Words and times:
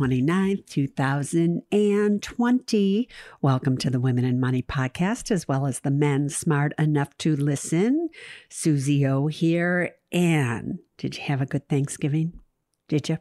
29th, 0.00 0.66
2020. 0.66 3.08
Welcome 3.42 3.76
to 3.76 3.90
the 3.90 4.00
Women 4.00 4.24
in 4.24 4.40
Money 4.40 4.62
podcast, 4.62 5.30
as 5.30 5.46
well 5.46 5.66
as 5.66 5.80
the 5.80 5.90
Men 5.90 6.30
Smart 6.30 6.72
Enough 6.78 7.18
to 7.18 7.36
Listen. 7.36 8.08
Suze 8.48 9.04
O 9.04 9.26
here. 9.26 9.90
And 10.10 10.78
did 10.96 11.18
you 11.18 11.24
have 11.24 11.42
a 11.42 11.46
good 11.46 11.68
Thanksgiving? 11.68 12.40
Did 12.88 13.10
you? 13.10 13.18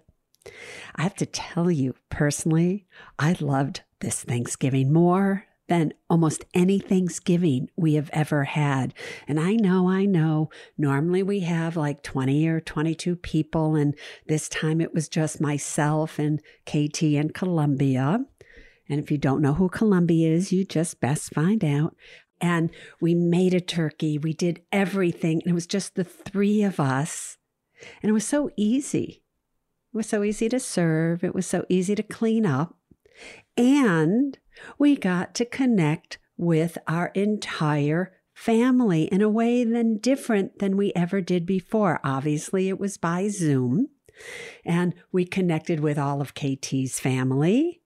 I 0.95 1.03
have 1.03 1.15
to 1.15 1.25
tell 1.25 1.69
you 1.69 1.95
personally, 2.09 2.87
I 3.19 3.35
loved 3.41 3.81
this 3.99 4.23
Thanksgiving 4.23 4.93
more 4.93 5.47
than 5.69 5.93
almost 6.09 6.43
any 6.53 6.79
Thanksgiving 6.79 7.69
we 7.77 7.93
have 7.93 8.09
ever 8.11 8.43
had. 8.43 8.93
And 9.27 9.39
I 9.39 9.53
know, 9.53 9.87
I 9.87 10.05
know, 10.05 10.49
normally 10.77 11.23
we 11.23 11.41
have 11.41 11.77
like 11.77 12.03
20 12.03 12.47
or 12.47 12.59
22 12.59 13.15
people, 13.15 13.75
and 13.75 13.95
this 14.27 14.49
time 14.49 14.81
it 14.81 14.93
was 14.93 15.07
just 15.07 15.39
myself 15.39 16.19
and 16.19 16.41
KT 16.65 17.03
and 17.03 17.33
Columbia. 17.33 18.25
And 18.89 18.99
if 18.99 19.11
you 19.11 19.19
don't 19.19 19.41
know 19.41 19.53
who 19.53 19.69
Columbia 19.69 20.31
is, 20.31 20.51
you 20.51 20.65
just 20.65 20.99
best 20.99 21.33
find 21.33 21.63
out. 21.63 21.95
And 22.41 22.71
we 22.99 23.13
made 23.13 23.53
a 23.53 23.61
turkey, 23.61 24.17
we 24.17 24.33
did 24.33 24.61
everything, 24.71 25.41
and 25.43 25.51
it 25.51 25.55
was 25.55 25.67
just 25.67 25.95
the 25.95 26.03
three 26.03 26.63
of 26.63 26.79
us. 26.79 27.37
And 28.01 28.09
it 28.09 28.13
was 28.13 28.25
so 28.25 28.49
easy. 28.57 29.23
It 29.93 29.97
was 29.97 30.07
so 30.07 30.23
easy 30.23 30.49
to 30.49 30.59
serve, 30.59 31.23
it 31.23 31.35
was 31.35 31.45
so 31.45 31.65
easy 31.69 31.93
to 31.95 32.03
clean 32.03 32.45
up. 32.45 32.75
And 33.55 34.39
we 34.77 34.95
got 34.95 35.33
to 35.35 35.45
connect 35.45 36.17
with 36.37 36.77
our 36.87 37.07
entire 37.15 38.13
family 38.33 39.03
in 39.03 39.21
a 39.21 39.29
way 39.29 39.63
then 39.63 39.97
different 39.97 40.59
than 40.59 40.77
we 40.77 40.93
ever 40.95 41.19
did 41.19 41.45
before. 41.45 41.99
Obviously, 42.03 42.69
it 42.69 42.79
was 42.79 42.97
by 42.97 43.27
Zoom, 43.27 43.89
and 44.63 44.93
we 45.11 45.25
connected 45.25 45.81
with 45.81 45.97
all 45.97 46.21
of 46.21 46.33
KT's 46.33 46.99
family. 46.99 47.81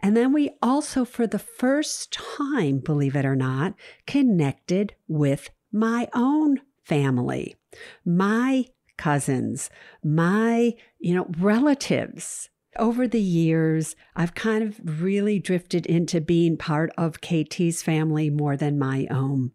And 0.00 0.16
then 0.16 0.32
we 0.32 0.50
also, 0.62 1.04
for 1.04 1.26
the 1.26 1.38
first 1.38 2.12
time, 2.12 2.78
believe 2.78 3.16
it 3.16 3.24
or 3.24 3.34
not, 3.34 3.74
connected 4.06 4.94
with 5.08 5.50
my 5.72 6.08
own 6.14 6.60
family, 6.84 7.56
my 8.04 8.66
cousins, 8.96 9.70
my, 10.04 10.74
you 10.98 11.14
know, 11.14 11.26
relatives. 11.38 12.50
Over 12.78 13.08
the 13.08 13.20
years, 13.20 13.96
I've 14.14 14.34
kind 14.34 14.62
of 14.62 15.02
really 15.02 15.40
drifted 15.40 15.86
into 15.86 16.20
being 16.20 16.56
part 16.56 16.90
of 16.96 17.20
KT's 17.20 17.82
family 17.82 18.30
more 18.30 18.56
than 18.56 18.78
my 18.78 19.08
own. 19.10 19.52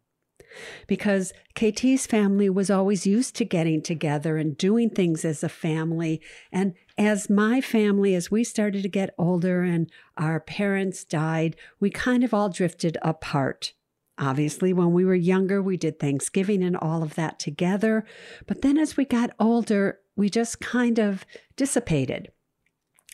Because 0.88 1.34
KT's 1.56 2.06
family 2.06 2.50
was 2.50 2.70
always 2.70 3.06
used 3.06 3.36
to 3.36 3.46
getting 3.46 3.82
together 3.82 4.38
and 4.38 4.58
doing 4.58 4.90
things 4.90 5.24
as 5.26 5.44
a 5.44 5.50
family. 5.50 6.22
And 6.52 6.74
as 6.98 7.30
my 7.30 7.62
family, 7.62 8.16
as 8.16 8.32
we 8.32 8.44
started 8.44 8.84
to 8.84 8.90
get 8.90 9.16
older 9.18 9.64
and 9.64 9.90
our 10.18 10.40
parents 10.40 11.04
died, 11.04 11.56
we 11.80 11.90
kind 11.90 12.24
of 12.24 12.34
all 12.34 12.50
drifted 12.50 12.98
apart. 13.02 13.74
Obviously, 14.18 14.72
when 14.72 14.94
we 14.94 15.04
were 15.04 15.16
younger, 15.16 15.62
we 15.62 15.76
did 15.76 16.00
Thanksgiving 16.00 16.64
and 16.64 16.78
all 16.78 17.04
of 17.04 17.16
that 17.16 17.38
together. 17.38 18.06
But 18.46 18.62
then 18.62 18.78
as 18.78 18.96
we 18.96 19.04
got 19.04 19.32
older, 19.40 20.00
we 20.16 20.30
just 20.30 20.62
kind 20.62 21.00
of 21.00 21.26
dissipated. 21.58 22.32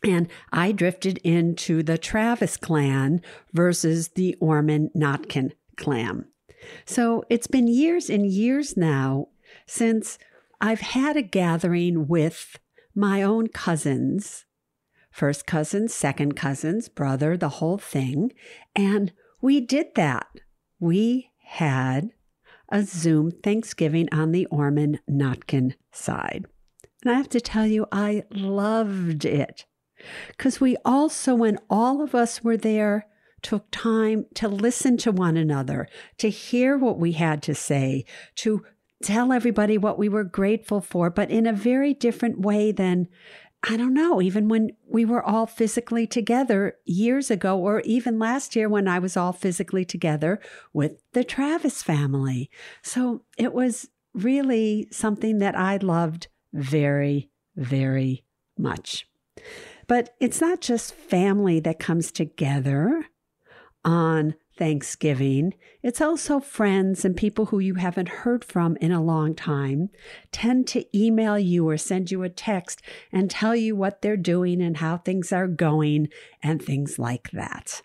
And 0.03 0.27
I 0.51 0.71
drifted 0.71 1.19
into 1.19 1.83
the 1.83 1.97
Travis 1.97 2.57
clan 2.57 3.21
versus 3.53 4.09
the 4.09 4.35
Orman 4.39 4.89
Notkin 4.95 5.51
clan. 5.77 6.25
So 6.85 7.23
it's 7.29 7.47
been 7.47 7.67
years 7.67 8.09
and 8.09 8.25
years 8.25 8.75
now 8.75 9.27
since 9.67 10.17
I've 10.59 10.81
had 10.81 11.17
a 11.17 11.21
gathering 11.21 12.07
with 12.07 12.57
my 12.95 13.21
own 13.21 13.47
cousins 13.47 14.45
first 15.11 15.45
cousins, 15.45 15.93
second 15.93 16.35
cousins, 16.35 16.89
brother, 16.89 17.37
the 17.37 17.49
whole 17.49 17.77
thing. 17.77 18.31
And 18.75 19.11
we 19.41 19.59
did 19.59 19.95
that. 19.95 20.27
We 20.79 21.31
had 21.43 22.11
a 22.69 22.83
Zoom 22.83 23.31
Thanksgiving 23.31 24.07
on 24.11 24.31
the 24.31 24.45
Orman 24.47 24.99
Notkin 25.09 25.75
side. 25.91 26.45
And 27.03 27.11
I 27.11 27.17
have 27.17 27.29
to 27.29 27.41
tell 27.41 27.67
you, 27.67 27.85
I 27.91 28.23
loved 28.31 29.25
it. 29.25 29.65
Because 30.29 30.59
we 30.59 30.77
also, 30.83 31.35
when 31.35 31.57
all 31.69 32.01
of 32.01 32.15
us 32.15 32.43
were 32.43 32.57
there, 32.57 33.07
took 33.41 33.65
time 33.71 34.25
to 34.35 34.47
listen 34.47 34.97
to 34.97 35.11
one 35.11 35.35
another, 35.37 35.87
to 36.17 36.29
hear 36.29 36.77
what 36.77 36.99
we 36.99 37.13
had 37.13 37.41
to 37.43 37.55
say, 37.55 38.05
to 38.35 38.63
tell 39.03 39.33
everybody 39.33 39.77
what 39.77 39.97
we 39.97 40.07
were 40.07 40.23
grateful 40.23 40.79
for, 40.79 41.09
but 41.09 41.31
in 41.31 41.47
a 41.47 41.53
very 41.53 41.93
different 41.93 42.39
way 42.39 42.71
than, 42.71 43.07
I 43.67 43.77
don't 43.77 43.95
know, 43.95 44.21
even 44.21 44.47
when 44.47 44.71
we 44.87 45.05
were 45.05 45.23
all 45.23 45.47
physically 45.47 46.05
together 46.05 46.75
years 46.85 47.31
ago, 47.31 47.57
or 47.57 47.81
even 47.81 48.19
last 48.19 48.55
year 48.55 48.69
when 48.69 48.87
I 48.87 48.99
was 48.99 49.17
all 49.17 49.33
physically 49.33 49.85
together 49.85 50.39
with 50.71 51.01
the 51.13 51.23
Travis 51.23 51.81
family. 51.81 52.49
So 52.83 53.23
it 53.37 53.53
was 53.53 53.89
really 54.13 54.87
something 54.91 55.39
that 55.39 55.57
I 55.57 55.77
loved 55.77 56.27
very, 56.53 57.31
very 57.55 58.23
much. 58.57 59.07
But 59.87 60.15
it's 60.19 60.41
not 60.41 60.61
just 60.61 60.93
family 60.93 61.59
that 61.61 61.79
comes 61.79 62.11
together 62.11 63.05
on 63.83 64.35
Thanksgiving. 64.57 65.53
It's 65.81 66.01
also 66.01 66.39
friends 66.39 67.03
and 67.03 67.17
people 67.17 67.47
who 67.47 67.59
you 67.59 67.75
haven't 67.75 68.09
heard 68.09 68.45
from 68.45 68.77
in 68.77 68.91
a 68.91 69.01
long 69.01 69.33
time 69.33 69.89
tend 70.31 70.67
to 70.67 70.85
email 70.97 71.39
you 71.39 71.67
or 71.67 71.77
send 71.77 72.11
you 72.11 72.21
a 72.23 72.29
text 72.29 72.81
and 73.11 73.31
tell 73.31 73.55
you 73.55 73.75
what 73.75 74.01
they're 74.01 74.17
doing 74.17 74.61
and 74.61 74.77
how 74.77 74.97
things 74.97 75.31
are 75.31 75.47
going 75.47 76.09
and 76.43 76.61
things 76.61 76.99
like 76.99 77.31
that. 77.31 77.81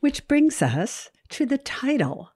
Which 0.00 0.26
brings 0.26 0.62
us 0.62 1.10
to 1.30 1.44
the 1.44 1.58
title 1.58 2.30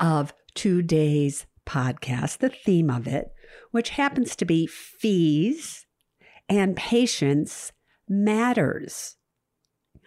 of 0.00 0.32
today's 0.54 1.46
podcast, 1.66 2.38
the 2.38 2.48
theme 2.48 2.88
of 2.88 3.06
it, 3.06 3.32
which 3.70 3.90
happens 3.90 4.34
to 4.36 4.44
be 4.44 4.66
fees 4.66 5.84
and 6.48 6.76
patience 6.76 7.72
matters. 8.08 9.16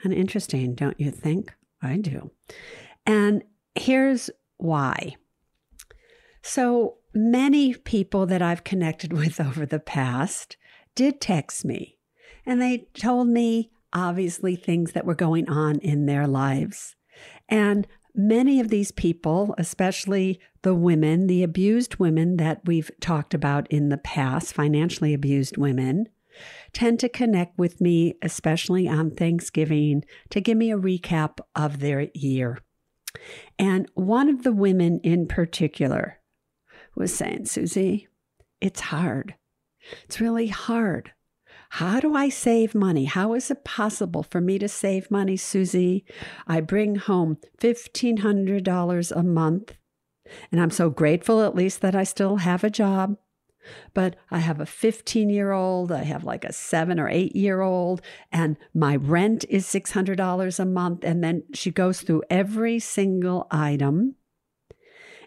And 0.03 0.13
interesting, 0.13 0.75
don't 0.75 0.99
you 0.99 1.11
think? 1.11 1.53
I 1.81 1.97
do. 1.97 2.31
And 3.05 3.43
here's 3.75 4.29
why. 4.57 5.15
So 6.41 6.97
many 7.13 7.73
people 7.73 8.25
that 8.27 8.41
I've 8.41 8.63
connected 8.63 9.13
with 9.21 9.39
over 9.39 9.65
the 9.65 9.79
past 9.79 10.57
did 10.95 11.21
text 11.21 11.63
me, 11.65 11.97
and 12.45 12.61
they 12.61 12.87
told 12.93 13.27
me 13.27 13.71
obviously 13.93 14.55
things 14.55 14.91
that 14.91 15.05
were 15.05 15.15
going 15.15 15.49
on 15.49 15.79
in 15.79 16.05
their 16.05 16.27
lives. 16.27 16.95
And 17.47 17.87
many 18.13 18.59
of 18.59 18.69
these 18.69 18.91
people, 18.91 19.55
especially 19.57 20.39
the 20.61 20.75
women, 20.75 21.27
the 21.27 21.43
abused 21.43 21.95
women 21.95 22.37
that 22.37 22.61
we've 22.65 22.91
talked 22.99 23.33
about 23.33 23.71
in 23.71 23.89
the 23.89 23.97
past, 23.97 24.53
financially 24.53 25.13
abused 25.13 25.57
women, 25.57 26.07
tend 26.73 26.99
to 26.99 27.09
connect 27.09 27.57
with 27.57 27.81
me, 27.81 28.15
especially 28.21 28.87
on 28.87 29.11
Thanksgiving, 29.11 30.03
to 30.29 30.41
give 30.41 30.57
me 30.57 30.71
a 30.71 30.77
recap 30.77 31.39
of 31.55 31.79
their 31.79 32.07
year. 32.13 32.59
And 33.57 33.89
one 33.93 34.29
of 34.29 34.43
the 34.43 34.51
women 34.51 34.99
in 35.03 35.27
particular 35.27 36.19
was 36.95 37.13
saying, 37.13 37.45
Suze, 37.45 38.05
it's 38.61 38.79
hard. 38.79 39.35
It's 40.03 40.21
really 40.21 40.47
hard. 40.47 41.11
How 41.73 41.99
do 41.99 42.15
I 42.15 42.29
save 42.29 42.73
money? 42.73 43.05
How 43.05 43.33
is 43.33 43.51
it 43.51 43.63
possible 43.63 44.23
for 44.23 44.41
me 44.41 44.57
to 44.57 44.67
save 44.67 45.11
money, 45.11 45.37
Suze? 45.37 46.01
I 46.47 46.61
bring 46.61 46.95
home 46.95 47.37
$1,500 47.61 49.11
a 49.11 49.23
month, 49.23 49.73
and 50.51 50.59
I'm 50.59 50.71
so 50.71 50.89
grateful 50.89 51.43
at 51.43 51.55
least 51.55 51.81
that 51.81 51.95
I 51.95 52.03
still 52.03 52.37
have 52.37 52.63
a 52.63 52.71
job. 52.71 53.17
But 53.93 54.15
I 54.31 54.39
have 54.39 54.59
a 54.59 54.65
15 54.65 55.29
year 55.29 55.51
old, 55.51 55.91
I 55.91 56.03
have 56.03 56.23
like 56.23 56.45
a 56.45 56.53
seven 56.53 56.99
or 56.99 57.09
eight 57.09 57.35
year 57.35 57.61
old, 57.61 58.01
and 58.31 58.57
my 58.73 58.95
rent 58.95 59.45
is 59.49 59.65
$600 59.65 60.59
a 60.59 60.65
month. 60.65 61.03
And 61.03 61.23
then 61.23 61.43
she 61.53 61.71
goes 61.71 62.01
through 62.01 62.23
every 62.29 62.79
single 62.79 63.47
item. 63.51 64.15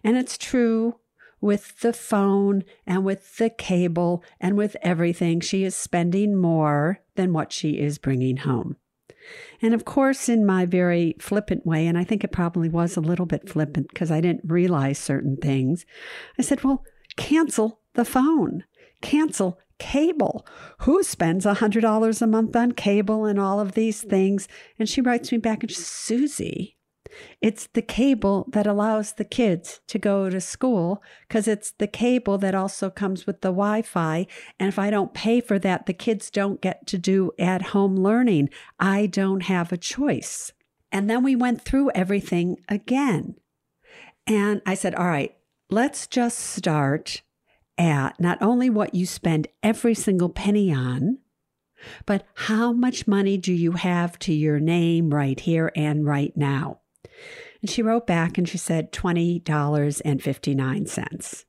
And 0.05 0.17
it's 0.17 0.37
true 0.37 0.97
with 1.41 1.81
the 1.81 1.93
phone 1.93 2.65
and 2.87 3.05
with 3.05 3.37
the 3.37 3.51
cable 3.51 4.25
and 4.41 4.57
with 4.57 4.77
everything. 4.83 5.41
She 5.41 5.65
is 5.65 5.75
spending 5.75 6.37
more 6.37 7.01
than 7.17 7.33
what 7.33 7.53
she 7.53 7.79
is 7.79 7.99
bringing 7.99 8.39
home. 8.39 8.77
And 9.61 9.75
of 9.75 9.85
course, 9.85 10.29
in 10.29 10.47
my 10.47 10.67
very 10.67 11.17
flippant 11.21 11.67
way, 11.67 11.87
and 11.87 11.97
I 11.97 12.05
think 12.05 12.25
it 12.25 12.33
probably 12.33 12.69
was 12.69 12.97
a 12.97 13.01
little 13.01 13.27
bit 13.27 13.49
flippant 13.49 13.89
because 13.89 14.11
I 14.11 14.21
didn't 14.21 14.51
realize 14.51 14.99
certain 14.99 15.37
things, 15.37 15.87
I 16.39 16.43
said, 16.43 16.65
Well, 16.65 16.85
cancel 17.17 17.82
the 17.95 18.05
phone, 18.05 18.65
cancel 19.01 19.59
cable. 19.79 20.47
Who 20.81 21.03
spends 21.03 21.45
a 21.45 21.55
$100 21.55 22.23
a 22.23 22.27
month 22.27 22.55
on 22.55 22.73
cable 22.73 23.25
and 23.25 23.39
all 23.41 23.61
of 23.61 23.73
these 23.73 24.03
things? 24.03 24.49
And 24.79 24.89
she 24.89 25.01
writes 25.01 25.33
me 25.33 25.39
back 25.39 25.63
and 25.63 25.71
she 25.71 25.77
says, 25.77 25.87
Suze, 25.89 26.75
it's 27.41 27.67
the 27.75 27.83
cable 27.83 28.49
that 28.53 28.67
allows 28.67 29.15
the 29.15 29.25
kids 29.25 29.81
to 29.89 29.99
go 29.99 30.31
to 30.31 30.41
school 30.41 31.03
because 31.29 31.49
it's 31.49 31.73
the 31.73 31.87
cable 31.87 32.39
that 32.39 32.55
also 32.55 32.91
comes 32.91 33.27
with 33.27 33.41
the 33.41 33.49
Wi 33.49 33.83
Fi. 33.83 34.27
And 34.59 34.69
if 34.69 34.79
I 34.79 34.91
don't 34.91 35.15
pay 35.15 35.41
for 35.41 35.59
that, 35.59 35.87
the 35.87 35.93
kids 35.93 36.31
don't 36.31 36.61
get 36.61 36.87
to 36.87 36.99
do 36.99 37.33
at 37.39 37.63
home 37.63 37.97
learning. 37.97 38.51
I 38.79 39.07
don't 39.07 39.43
have 39.43 39.73
a 39.73 39.77
choice. 39.77 40.53
And 40.91 41.09
then 41.09 41.23
we 41.23 41.35
went 41.35 41.63
through 41.63 41.91
everything 41.91 42.59
again. 42.69 43.37
And 44.27 44.63
I 44.65 44.75
said, 44.75 44.95
All 44.95 45.09
right, 45.09 45.35
let's 45.71 46.07
just 46.07 46.39
start 46.39 47.23
at 47.83 48.19
not 48.21 48.41
only 48.41 48.71
what 48.71 48.95
you 48.95 49.05
spend 49.05 49.49
every 49.61 49.95
single 49.95 50.29
penny 50.29 50.73
on, 50.73 51.19
but 52.07 52.25
how 52.35 52.73
much 52.73 53.09
money 53.09 53.37
do 53.37 53.53
you 53.53 53.73
have 53.73 54.17
to 54.21 54.33
your 54.33 54.61
name 54.61 55.13
right 55.13 55.41
here 55.41 55.73
and 55.75 56.07
right 56.07 56.33
now? 56.37 56.79
And 57.61 57.69
she 57.69 57.83
wrote 57.83 58.07
back 58.07 58.39
and 58.39 58.49
she 58.49 58.57
said 58.57 58.93
$20.59. 58.93 61.45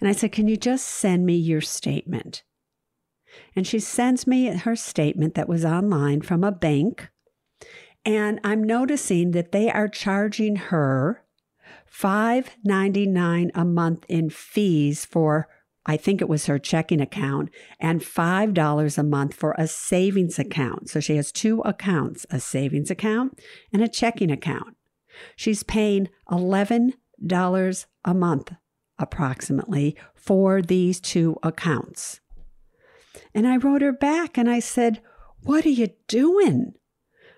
And 0.00 0.08
I 0.08 0.12
said, 0.12 0.32
Can 0.32 0.48
you 0.48 0.56
just 0.56 0.86
send 0.86 1.24
me 1.24 1.36
your 1.36 1.60
statement? 1.60 2.42
And 3.54 3.68
she 3.68 3.78
sends 3.78 4.26
me 4.26 4.46
her 4.46 4.74
statement 4.74 5.36
that 5.36 5.48
was 5.48 5.64
online 5.64 6.22
from 6.22 6.42
a 6.42 6.50
bank. 6.50 7.08
And 8.04 8.40
I'm 8.42 8.64
noticing 8.64 9.30
that 9.30 9.52
they 9.52 9.70
are 9.70 9.86
charging 9.88 10.56
her 10.56 11.23
$5.99 11.98 13.50
a 13.54 13.64
month 13.64 14.04
in 14.08 14.30
fees 14.30 15.04
for 15.04 15.48
I 15.86 15.96
think 15.96 16.20
it 16.20 16.28
was 16.28 16.46
her 16.46 16.58
checking 16.58 17.00
account, 17.00 17.50
and 17.78 18.00
$5 18.00 18.98
a 18.98 19.02
month 19.02 19.34
for 19.34 19.54
a 19.58 19.66
savings 19.66 20.38
account. 20.38 20.88
So 20.88 20.98
she 20.98 21.16
has 21.16 21.30
two 21.30 21.60
accounts 21.60 22.24
a 22.30 22.40
savings 22.40 22.90
account 22.90 23.38
and 23.72 23.82
a 23.82 23.88
checking 23.88 24.30
account. 24.30 24.76
She's 25.36 25.62
paying 25.62 26.08
$11 26.30 26.92
a 28.04 28.14
month 28.14 28.52
approximately 28.98 29.96
for 30.14 30.62
these 30.62 31.00
two 31.00 31.36
accounts. 31.42 32.20
And 33.34 33.46
I 33.46 33.56
wrote 33.56 33.82
her 33.82 33.92
back 33.92 34.38
and 34.38 34.48
I 34.48 34.60
said, 34.60 35.02
What 35.42 35.66
are 35.66 35.70
you 35.70 35.90
doing? 36.08 36.72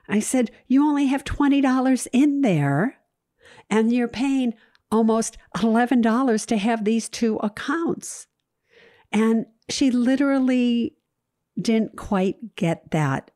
I 0.09 0.21
said, 0.21 0.53
You 0.69 0.85
only 0.85 1.07
have 1.07 1.25
$20 1.25 2.07
in 2.13 2.43
there 2.43 2.99
and 3.71 3.93
you're 3.93 4.09
paying 4.09 4.55
almost 4.91 5.37
$11 5.57 6.47
to 6.47 6.57
have 6.57 6.85
these 6.85 7.09
two 7.09 7.37
accounts. 7.37 8.27
And 9.13 9.47
she 9.69 9.91
literally 9.91 10.97
didn't 11.61 11.97
quite 11.97 12.57
get 12.57 12.91
that, 12.91 13.31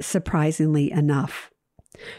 surprisingly 0.00 0.90
enough. 0.90 1.50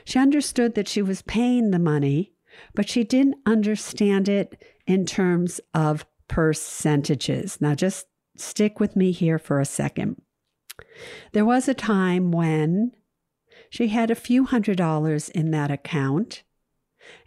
She 0.06 0.20
understood 0.20 0.76
that 0.76 0.88
she 0.88 1.02
was 1.02 1.22
paying 1.22 1.72
the 1.72 1.80
money, 1.80 2.34
but 2.74 2.88
she 2.90 3.04
didn't 3.04 3.36
understand 3.46 4.30
it 4.30 4.64
in 4.88 5.06
terms 5.06 5.60
of 5.74 6.06
percentages. 6.28 7.60
Now, 7.60 7.76
just 7.76 8.06
stick 8.38 8.80
with 8.80 8.96
me 8.96 9.12
here 9.12 9.40
for 9.40 9.60
a 9.60 9.66
second. 9.66 10.22
There 11.34 11.46
was 11.46 11.68
a 11.68 11.74
time 11.74 12.32
when 12.32 12.92
she 13.70 13.90
had 13.90 14.10
a 14.10 14.16
few 14.16 14.46
hundred 14.46 14.78
dollars 14.78 15.30
in 15.30 15.52
that 15.52 15.72
account 15.72 16.44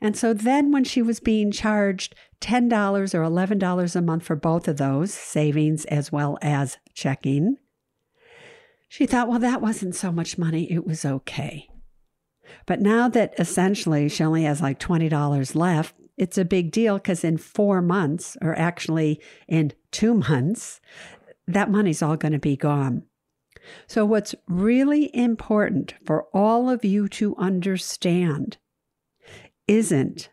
and 0.00 0.16
so 0.16 0.32
then, 0.32 0.70
when 0.70 0.84
she 0.84 1.02
was 1.02 1.20
being 1.20 1.50
charged 1.50 2.14
$10 2.40 2.70
or 3.14 3.22
$11 3.22 3.96
a 3.96 4.02
month 4.02 4.22
for 4.22 4.36
both 4.36 4.68
of 4.68 4.76
those, 4.76 5.12
savings 5.12 5.84
as 5.86 6.12
well 6.12 6.38
as 6.40 6.78
checking, 6.94 7.56
she 8.88 9.06
thought, 9.06 9.28
well, 9.28 9.38
that 9.40 9.60
wasn't 9.60 9.94
so 9.94 10.12
much 10.12 10.38
money. 10.38 10.70
It 10.70 10.86
was 10.86 11.04
okay. 11.04 11.68
But 12.64 12.80
now 12.80 13.08
that 13.08 13.34
essentially 13.38 14.08
she 14.08 14.24
only 14.24 14.44
has 14.44 14.62
like 14.62 14.78
$20 14.78 15.54
left, 15.54 15.94
it's 16.16 16.38
a 16.38 16.44
big 16.44 16.70
deal 16.70 16.96
because 16.96 17.22
in 17.22 17.36
four 17.36 17.82
months, 17.82 18.36
or 18.40 18.58
actually 18.58 19.20
in 19.46 19.72
two 19.90 20.14
months, 20.14 20.80
that 21.46 21.70
money's 21.70 22.02
all 22.02 22.16
going 22.16 22.32
to 22.32 22.38
be 22.38 22.56
gone. 22.56 23.04
So, 23.86 24.04
what's 24.04 24.34
really 24.48 25.14
important 25.14 25.94
for 26.04 26.24
all 26.32 26.70
of 26.70 26.84
you 26.84 27.08
to 27.08 27.36
understand 27.36 28.56
isn't. 29.68 30.30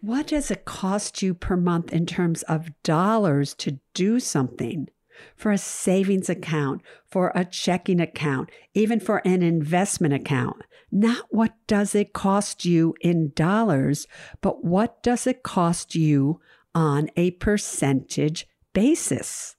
What 0.00 0.28
does 0.28 0.50
it 0.50 0.64
cost 0.64 1.20
you 1.20 1.34
per 1.34 1.56
month 1.56 1.92
in 1.92 2.06
terms 2.06 2.42
of 2.44 2.70
dollars 2.82 3.52
to 3.56 3.78
do 3.92 4.18
something? 4.18 4.88
For 5.36 5.52
a 5.52 5.58
savings 5.58 6.30
account, 6.30 6.80
for 7.10 7.30
a 7.34 7.44
checking 7.44 8.00
account, 8.00 8.48
even 8.72 9.00
for 9.00 9.20
an 9.26 9.42
investment 9.42 10.14
account. 10.14 10.62
Not 10.90 11.26
what 11.28 11.52
does 11.66 11.94
it 11.94 12.14
cost 12.14 12.64
you 12.64 12.94
in 13.02 13.32
dollars, 13.34 14.06
but 14.40 14.64
what 14.64 15.02
does 15.02 15.26
it 15.26 15.42
cost 15.42 15.94
you 15.94 16.40
on 16.74 17.10
a 17.16 17.32
percentage 17.32 18.46
basis? 18.72 19.56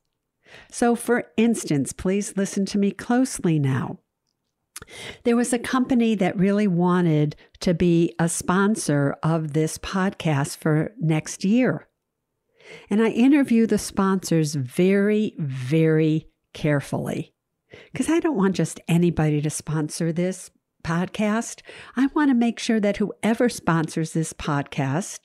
So, 0.70 0.96
for 0.96 1.32
instance, 1.38 1.94
please 1.94 2.36
listen 2.36 2.66
to 2.68 2.78
me 2.78 2.92
closely 2.92 3.60
now. 3.60 4.00
There 5.24 5.36
was 5.36 5.54
a 5.54 5.60
company 5.60 6.16
that 6.16 6.38
really 6.38 6.68
wanted 6.68 7.36
to 7.62 7.74
be 7.74 8.14
a 8.20 8.28
sponsor 8.28 9.16
of 9.24 9.54
this 9.54 9.78
podcast 9.78 10.58
for 10.58 10.92
next 11.00 11.44
year. 11.44 11.88
And 12.90 13.02
I 13.02 13.10
interview 13.10 13.68
the 13.68 13.78
sponsors 13.78 14.56
very, 14.56 15.36
very 15.38 16.28
carefully 16.54 17.34
because 17.92 18.10
I 18.10 18.20
don't 18.20 18.38
want 18.38 18.56
just 18.56 18.80
anybody 18.88 19.42
to 19.42 19.50
sponsor 19.50 20.12
this 20.12 20.52
podcast. 20.84 21.62
I 21.96 22.08
want 22.08 22.30
to 22.30 22.36
make 22.36 22.60
sure 22.60 22.80
that 22.80 22.98
whoever 22.98 23.50
sponsors 23.50 24.14
this 24.14 24.34
podcast 24.34 25.20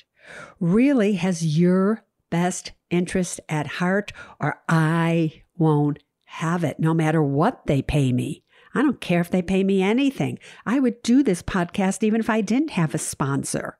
really 0.61 1.15
has 1.15 1.59
your 1.59 2.05
best 2.31 2.73
interest 2.91 3.41
at 3.49 3.67
heart, 3.67 4.13
or 4.41 4.61
I 4.69 5.43
won't 5.57 5.99
have 6.25 6.65
it 6.65 6.79
no 6.79 6.93
matter 6.93 7.23
what 7.23 7.67
they 7.67 7.83
pay 7.83 8.13
me. 8.13 8.43
I 8.77 8.83
don't 8.83 9.01
care 9.01 9.23
if 9.23 9.31
they 9.31 9.41
pay 9.41 9.65
me 9.65 9.83
anything. 9.83 10.39
I 10.67 10.81
would 10.81 11.03
do 11.03 11.23
this 11.23 11.43
podcast 11.43 12.03
even 12.03 12.21
if 12.21 12.29
I 12.29 12.43
didn't 12.43 12.73
have 12.73 12.95
a 12.95 12.99
sponsor. 12.99 13.79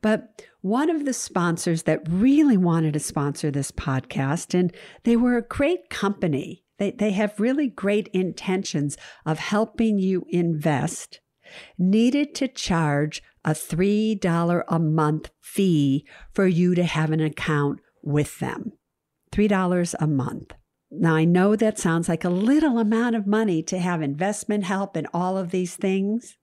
But 0.00 0.42
one 0.60 0.88
of 0.88 1.04
the 1.04 1.12
sponsors 1.12 1.82
that 1.82 2.06
really 2.08 2.56
wanted 2.56 2.92
to 2.92 3.00
sponsor 3.00 3.50
this 3.50 3.72
podcast, 3.72 4.56
and 4.56 4.72
they 5.02 5.16
were 5.16 5.36
a 5.36 5.42
great 5.42 5.90
company, 5.90 6.64
they, 6.78 6.92
they 6.92 7.10
have 7.10 7.40
really 7.40 7.68
great 7.68 8.06
intentions 8.08 8.96
of 9.26 9.40
helping 9.40 9.98
you 9.98 10.26
invest, 10.28 11.20
needed 11.76 12.36
to 12.36 12.46
charge 12.46 13.20
a 13.44 13.50
$3 13.50 14.64
a 14.68 14.78
month 14.78 15.30
fee 15.40 16.06
for 16.32 16.46
you 16.46 16.76
to 16.76 16.84
have 16.84 17.10
an 17.10 17.20
account 17.20 17.80
with 18.00 18.38
them. 18.38 18.72
$3 19.32 19.94
a 19.98 20.06
month. 20.06 20.52
Now, 20.94 21.14
I 21.14 21.24
know 21.24 21.56
that 21.56 21.78
sounds 21.78 22.06
like 22.06 22.22
a 22.22 22.28
little 22.28 22.78
amount 22.78 23.16
of 23.16 23.26
money 23.26 23.62
to 23.62 23.78
have 23.78 24.02
investment 24.02 24.64
help 24.64 24.94
and 24.94 25.08
all 25.14 25.38
of 25.38 25.50
these 25.50 25.74
things, 25.74 26.36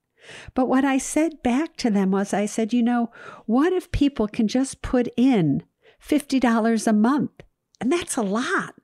But 0.53 0.67
what 0.67 0.85
I 0.85 0.97
said 0.97 1.41
back 1.43 1.75
to 1.77 1.89
them 1.89 2.11
was 2.11 2.33
I 2.33 2.45
said, 2.45 2.73
you 2.73 2.83
know, 2.83 3.11
what 3.45 3.73
if 3.73 3.91
people 3.91 4.27
can 4.27 4.47
just 4.47 4.81
put 4.81 5.07
in 5.15 5.63
$50 6.05 6.87
a 6.87 6.93
month? 6.93 7.43
And 7.79 7.91
that's 7.91 8.17
a 8.17 8.21
lot. 8.21 8.75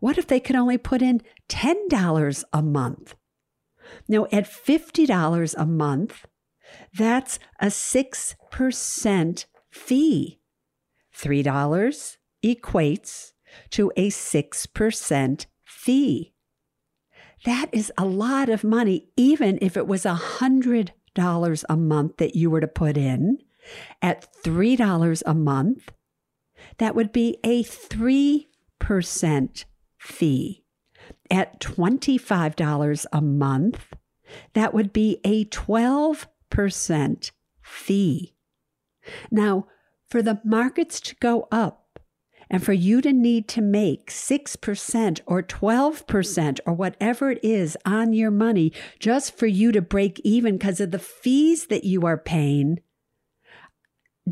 What 0.00 0.18
if 0.18 0.26
they 0.26 0.40
could 0.40 0.56
only 0.56 0.78
put 0.78 1.02
in 1.02 1.22
$10 1.48 2.44
a 2.52 2.62
month? 2.62 3.14
Now, 4.08 4.26
at 4.32 4.44
$50 4.44 5.54
a 5.56 5.66
month, 5.66 6.26
that's 6.96 7.38
a 7.60 7.66
6% 7.66 9.44
fee. 9.70 10.40
$3 11.16 12.16
equates 12.44 13.32
to 13.70 13.92
a 13.96 14.10
6% 14.10 15.46
fee. 15.64 16.34
That 17.44 17.68
is 17.72 17.92
a 17.98 18.04
lot 18.04 18.48
of 18.48 18.64
money, 18.64 19.08
even 19.16 19.58
if 19.60 19.76
it 19.76 19.86
was 19.86 20.06
a 20.06 20.14
$100 20.14 21.64
a 21.68 21.76
month 21.76 22.16
that 22.16 22.34
you 22.34 22.50
were 22.50 22.60
to 22.60 22.66
put 22.66 22.96
in 22.96 23.38
at 24.00 24.26
$3 24.42 25.22
a 25.26 25.34
month. 25.34 25.92
That 26.78 26.94
would 26.94 27.12
be 27.12 27.36
a 27.44 27.62
3% 27.62 29.64
fee. 29.98 30.64
At 31.30 31.60
$25 31.60 33.06
a 33.12 33.20
month, 33.20 33.92
that 34.54 34.72
would 34.72 34.92
be 34.92 35.20
a 35.24 35.44
12% 35.44 37.30
fee. 37.62 38.34
Now, 39.30 39.66
for 40.08 40.22
the 40.22 40.40
markets 40.44 41.00
to 41.00 41.14
go 41.16 41.46
up, 41.50 41.83
and 42.50 42.62
for 42.62 42.72
you 42.72 43.00
to 43.00 43.12
need 43.12 43.48
to 43.48 43.60
make 43.60 44.10
6% 44.10 45.20
or 45.26 45.42
12% 45.42 46.60
or 46.66 46.74
whatever 46.74 47.30
it 47.30 47.40
is 47.42 47.76
on 47.84 48.12
your 48.12 48.30
money 48.30 48.72
just 48.98 49.36
for 49.36 49.46
you 49.46 49.72
to 49.72 49.82
break 49.82 50.20
even 50.20 50.58
because 50.58 50.80
of 50.80 50.90
the 50.90 50.98
fees 50.98 51.66
that 51.66 51.84
you 51.84 52.06
are 52.06 52.18
paying, 52.18 52.80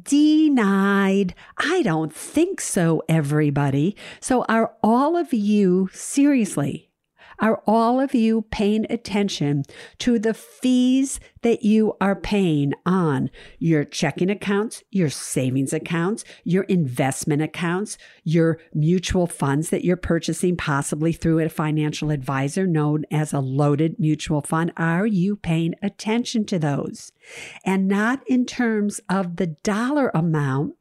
denied. 0.00 1.35
I 1.59 1.83
don't 1.83 2.14
think 2.14 2.61
so, 2.61 3.02
everybody. 3.09 3.97
So, 4.21 4.45
are 4.49 4.75
all 4.83 5.16
of 5.16 5.33
you 5.33 5.88
seriously 5.92 6.91
are 7.42 7.61
all 7.66 8.00
of 8.00 8.14
you 8.14 8.42
paying 8.50 8.87
attention 8.88 9.64
to 9.99 10.18
the 10.18 10.32
fees 10.32 11.18
that 11.42 11.64
you 11.64 11.94
are 12.00 12.14
paying 12.14 12.72
on 12.87 13.28
your 13.58 13.84
checking 13.84 14.30
accounts, 14.30 14.84
your 14.90 15.11
savings 15.11 15.72
accounts, 15.72 16.25
your 16.44 16.62
investment 16.64 17.42
accounts, 17.42 17.99
your 18.22 18.58
mutual 18.72 19.26
funds 19.26 19.70
that 19.70 19.84
you're 19.84 19.96
purchasing 19.96 20.56
possibly 20.56 21.12
through 21.12 21.40
a 21.40 21.49
financial 21.49 22.11
advisor 22.11 22.66
known 22.66 23.04
as 23.11 23.32
a 23.32 23.40
loaded 23.40 23.96
mutual 23.99 24.40
fund? 24.40 24.72
Are 24.76 25.06
you 25.06 25.34
paying 25.34 25.75
attention 25.82 26.46
to 26.46 26.61
those? 26.61 27.11
And 27.64 27.88
not 27.88 28.22
in 28.28 28.46
terms 28.46 29.00
of 29.08 29.37
the 29.37 29.49
dollar 29.49 30.12
amount, 30.14 30.76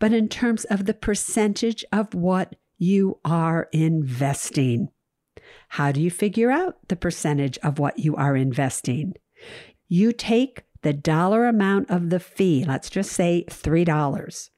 but 0.00 0.12
in 0.12 0.28
terms 0.28 0.64
of 0.64 0.86
the 0.86 0.94
percentage 0.94 1.84
of 1.92 2.14
what 2.14 2.56
you 2.78 3.20
are 3.24 3.68
investing. 3.72 4.88
How 5.74 5.92
do 5.92 6.00
you 6.00 6.10
figure 6.10 6.50
out 6.50 6.76
the 6.88 6.96
percentage 6.96 7.56
of 7.58 7.78
what 7.78 7.98
you 7.98 8.16
are 8.16 8.36
investing? 8.36 9.14
You 9.88 10.12
take 10.12 10.64
the 10.82 10.92
dollar 10.92 11.46
amount 11.46 11.90
of 11.90 12.10
the 12.10 12.18
fee, 12.20 12.64
let's 12.66 12.90
just 12.90 13.12
say 13.12 13.44
$3, 13.48 14.50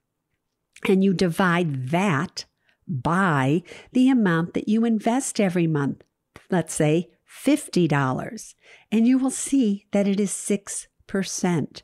and 0.88 1.04
you 1.04 1.12
divide 1.12 1.90
that 1.90 2.47
by 2.88 3.62
the 3.92 4.09
amount 4.09 4.54
that 4.54 4.69
you 4.69 4.85
invest 4.85 5.38
every 5.38 5.66
month. 5.66 6.02
Let's 6.50 6.75
say 6.75 7.11
$50, 7.45 8.54
and 8.90 9.07
you 9.07 9.19
will 9.19 9.31
see 9.31 9.87
that 9.92 10.09
it 10.09 10.19
is 10.19 10.31
6%. 10.31 11.83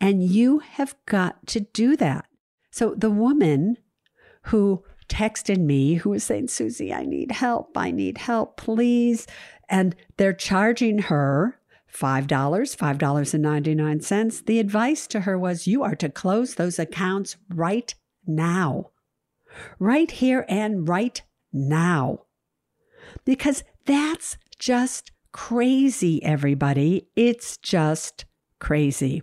And 0.00 0.22
you 0.22 0.58
have 0.58 0.94
got 1.06 1.46
to 1.46 1.60
do 1.60 1.96
that. 1.96 2.26
So 2.70 2.94
the 2.94 3.10
woman 3.10 3.76
who 4.44 4.84
texted 5.12 5.58
me 5.58 5.94
who 5.94 6.10
was 6.10 6.24
saying, 6.24 6.48
Suze, 6.48 6.80
I 6.80 7.04
need 7.04 7.32
help. 7.32 7.76
I 7.76 7.90
need 7.90 8.16
help, 8.16 8.56
please. 8.56 9.26
And 9.68 9.94
they're 10.16 10.32
charging 10.32 11.00
her 11.00 11.58
$5, 11.94 12.26
$5.99. 12.26 14.46
The 14.46 14.58
advice 14.58 15.06
to 15.08 15.20
her 15.20 15.38
was, 15.38 15.66
You 15.66 15.82
are 15.82 15.94
to 15.96 16.08
close 16.08 16.54
those 16.54 16.78
accounts 16.78 17.36
right 17.50 17.94
now, 18.26 18.92
right 19.78 20.10
here 20.10 20.46
and 20.48 20.88
right 20.88 21.20
now. 21.52 22.20
Because 23.26 23.64
that's 23.84 24.38
just 24.58 25.12
crazy, 25.32 26.24
everybody. 26.24 27.08
It's 27.14 27.58
just 27.58 28.24
crazy. 28.58 29.22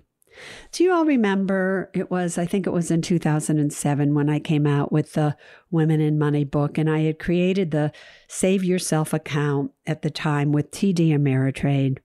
Do 0.71 0.83
you 0.83 0.93
all 0.93 1.05
remember? 1.05 1.89
It 1.93 2.09
was, 2.11 2.37
I 2.37 2.45
think 2.45 2.67
it 2.67 2.73
was 2.73 2.91
in 2.91 3.01
2007 3.01 4.13
when 4.13 4.29
I 4.29 4.39
came 4.39 4.65
out 4.65 4.91
with 4.91 5.13
the 5.13 5.35
Women 5.71 6.01
in 6.01 6.19
Money 6.19 6.43
book, 6.43 6.77
and 6.77 6.89
I 6.89 7.01
had 7.01 7.19
created 7.19 7.71
the 7.71 7.91
Save 8.27 8.63
Yourself 8.63 9.13
account 9.13 9.71
at 9.87 10.01
the 10.01 10.09
time 10.09 10.51
with 10.51 10.71
TD 10.71 11.09
Ameritrade, 11.09 11.99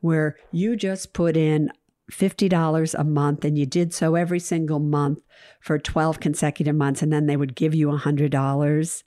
where 0.00 0.36
you 0.52 0.76
just 0.76 1.12
put 1.12 1.36
in 1.36 1.70
$50 2.10 2.94
a 2.98 3.04
month 3.04 3.44
and 3.44 3.56
you 3.56 3.64
did 3.66 3.94
so 3.94 4.14
every 4.14 4.40
single 4.40 4.78
month 4.78 5.20
for 5.60 5.78
12 5.78 6.20
consecutive 6.20 6.76
months, 6.76 7.02
and 7.02 7.12
then 7.12 7.26
they 7.26 7.36
would 7.36 7.54
give 7.54 7.74
you 7.74 7.88
$100. 7.88 9.02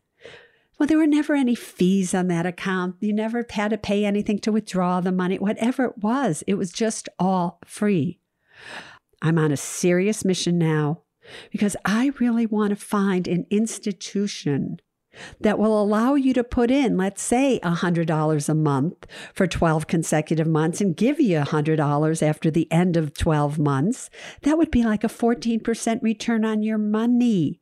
Well, 0.80 0.88
there 0.88 0.98
were 0.98 1.08
never 1.08 1.34
any 1.34 1.56
fees 1.56 2.14
on 2.14 2.28
that 2.28 2.46
account. 2.46 2.98
You 3.00 3.12
never 3.14 3.46
had 3.50 3.72
to 3.72 3.78
pay 3.78 4.06
anything 4.06 4.38
to 4.40 4.52
withdraw 4.52 5.02
the 5.02 5.12
money, 5.12 5.40
whatever 5.40 5.86
it 5.86 5.98
was. 5.98 6.44
It 6.46 6.54
was 6.56 6.72
just 6.72 7.10
all 7.18 7.60
free. 7.66 8.20
I'm 9.22 9.38
on 9.38 9.52
a 9.52 9.58
serious 9.58 10.24
mission 10.24 10.58
now 10.58 11.02
because 11.52 11.76
I 11.86 12.12
really 12.20 12.46
want 12.46 12.70
to 12.70 12.76
find 12.76 13.28
an 13.28 13.46
institution 13.50 14.80
that 15.42 15.58
will 15.58 15.82
allow 15.82 16.16
you 16.16 16.34
to 16.34 16.44
put 16.44 16.70
in, 16.70 16.98
let's 16.98 17.22
say, 17.22 17.60
$100 17.64 18.50
a 18.50 18.54
month 18.54 19.08
for 19.34 19.48
12 19.48 19.88
consecutive 19.88 20.48
months 20.48 20.80
and 20.80 20.96
give 20.96 21.20
you 21.20 21.40
$100 21.40 22.22
after 22.22 22.52
the 22.52 22.72
end 22.72 22.96
of 22.96 23.14
12 23.16 23.58
months. 23.58 24.10
That 24.44 24.58
would 24.58 24.72
be 24.72 24.84
like 24.84 25.04
a 25.04 25.08
14% 25.08 26.04
return 26.04 26.46
on 26.46 26.62
your 26.62 26.78
money. 26.78 27.62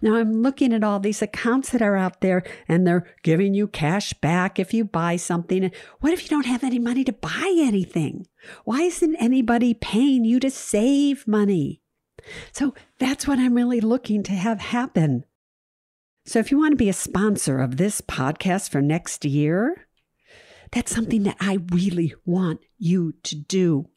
Now 0.00 0.16
I'm 0.16 0.42
looking 0.42 0.72
at 0.72 0.84
all 0.84 1.00
these 1.00 1.22
accounts 1.22 1.70
that 1.70 1.82
are 1.82 1.96
out 1.96 2.20
there 2.20 2.42
and 2.68 2.86
they're 2.86 3.06
giving 3.22 3.54
you 3.54 3.66
cash 3.68 4.12
back 4.14 4.58
if 4.58 4.74
you 4.74 4.84
buy 4.84 5.16
something. 5.16 5.70
What 6.00 6.12
if 6.12 6.22
you 6.22 6.28
don't 6.28 6.46
have 6.46 6.64
any 6.64 6.78
money 6.78 7.04
to 7.04 7.12
buy 7.12 7.54
anything? 7.56 8.26
Why 8.64 8.82
isn't 8.82 9.16
anybody 9.16 9.74
paying 9.74 10.24
you 10.24 10.40
to 10.40 10.50
save 10.50 11.26
money? 11.26 11.82
So 12.52 12.74
that's 12.98 13.26
what 13.26 13.38
I'm 13.38 13.54
really 13.54 13.80
looking 13.80 14.22
to 14.24 14.32
have 14.32 14.60
happen. 14.60 15.24
So 16.26 16.38
if 16.38 16.50
you 16.50 16.58
want 16.58 16.72
to 16.72 16.76
be 16.76 16.88
a 16.88 16.94
sponsor 16.94 17.60
of 17.60 17.76
this 17.76 18.00
podcast 18.00 18.70
for 18.70 18.82
next 18.82 19.24
year, 19.24 19.86
that's 20.70 20.94
something 20.94 21.24
that 21.24 21.36
I 21.40 21.58
really 21.72 22.14
want 22.24 22.60
you 22.78 23.14
to 23.24 23.34
do. 23.34 23.88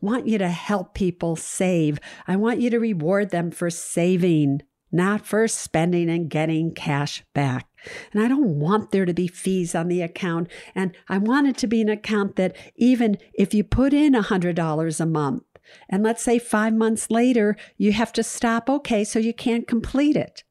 Want 0.00 0.26
you 0.26 0.38
to 0.38 0.48
help 0.48 0.94
people 0.94 1.36
save. 1.36 1.98
I 2.28 2.36
want 2.36 2.60
you 2.60 2.70
to 2.70 2.78
reward 2.78 3.30
them 3.30 3.50
for 3.50 3.70
saving 3.70 4.62
not 4.94 5.26
for 5.26 5.48
spending 5.48 6.08
and 6.08 6.30
getting 6.30 6.72
cash 6.72 7.24
back. 7.34 7.66
And 8.12 8.22
I 8.22 8.28
don't 8.28 8.60
want 8.60 8.92
there 8.92 9.04
to 9.04 9.12
be 9.12 9.26
fees 9.26 9.74
on 9.74 9.88
the 9.88 10.00
account. 10.00 10.48
And 10.74 10.96
I 11.08 11.18
want 11.18 11.48
it 11.48 11.56
to 11.58 11.66
be 11.66 11.82
an 11.82 11.88
account 11.88 12.36
that 12.36 12.56
even 12.76 13.18
if 13.34 13.52
you 13.52 13.64
put 13.64 13.92
in 13.92 14.14
$100 14.14 15.00
a 15.00 15.06
month, 15.06 15.42
and 15.88 16.02
let's 16.02 16.22
say 16.22 16.38
five 16.38 16.74
months 16.74 17.10
later, 17.10 17.56
you 17.76 17.92
have 17.92 18.12
to 18.12 18.22
stop, 18.22 18.70
okay, 18.70 19.02
so 19.02 19.18
you 19.18 19.34
can't 19.34 19.66
complete 19.66 20.16
it. 20.16 20.44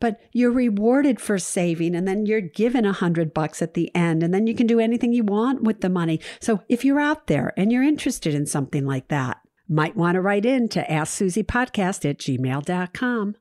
But 0.00 0.20
you're 0.32 0.52
rewarded 0.52 1.20
for 1.20 1.38
saving, 1.38 1.94
and 1.94 2.08
then 2.08 2.24
you're 2.24 2.40
given 2.40 2.86
a 2.86 2.92
hundred 2.92 3.34
bucks 3.34 3.60
at 3.60 3.74
the 3.74 3.94
end, 3.94 4.22
and 4.22 4.32
then 4.32 4.46
you 4.46 4.54
can 4.54 4.66
do 4.66 4.80
anything 4.80 5.12
you 5.12 5.24
want 5.24 5.64
with 5.64 5.82
the 5.82 5.90
money. 5.90 6.20
So 6.40 6.62
if 6.68 6.84
you're 6.84 7.00
out 7.00 7.26
there 7.26 7.52
and 7.58 7.70
you're 7.70 7.82
interested 7.82 8.34
in 8.34 8.46
something 8.46 8.86
like 8.86 9.08
that, 9.08 9.38
might 9.68 9.96
want 9.96 10.14
to 10.14 10.20
write 10.20 10.46
in 10.46 10.68
to 10.70 10.84
AskSuzePodcast 10.84 12.08
at 12.08 12.18
gmail.com. 12.18 13.36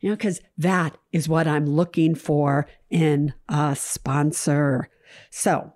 You 0.00 0.10
know, 0.10 0.16
because 0.16 0.40
that 0.58 0.96
is 1.12 1.28
what 1.28 1.46
I'm 1.46 1.66
looking 1.66 2.14
for 2.14 2.66
in 2.90 3.34
a 3.48 3.74
sponsor. 3.76 4.88
So, 5.30 5.72